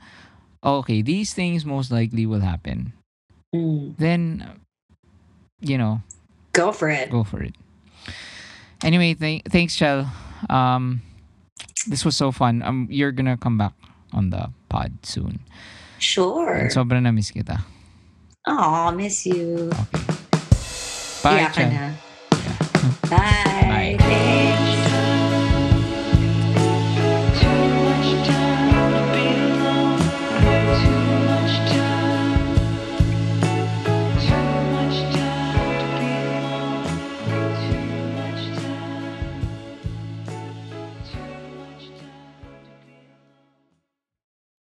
okay, 0.61 1.01
these 1.01 1.33
things 1.33 1.65
most 1.65 1.89
likely 1.89 2.29
will 2.29 2.45
happen, 2.45 2.93
Mm. 3.55 3.97
then, 3.97 4.45
you 5.59 5.77
know, 5.81 6.05
Go 6.53 6.69
for 6.71 6.89
it. 6.93 7.09
go 7.09 7.23
for 7.25 7.41
it. 7.41 7.57
Anyway, 8.85 9.17
th- 9.17 9.41
thanks, 9.49 9.73
Chel. 9.73 10.05
Um, 10.49 11.01
this 11.89 12.05
was 12.05 12.13
so 12.13 12.29
fun. 12.31 12.61
Um, 12.61 12.85
you're 12.93 13.11
gonna 13.11 13.37
come 13.37 13.57
back 13.57 13.73
on 14.13 14.29
the 14.29 14.53
pod 14.69 14.93
soon. 15.01 15.41
Sure. 15.97 16.53
And 16.53 16.69
sobrang 16.69 17.01
na-miss 17.01 17.33
kita. 17.33 17.65
Aw, 18.45 18.93
miss 18.93 19.25
you. 19.25 19.73
Okay. 19.73 20.05
Bye, 21.25 21.49
Chel. 21.49 21.71
na. 21.73 21.85
Bye. 23.09 23.17
Bye. 23.65 23.95
Thanks. 23.97 24.46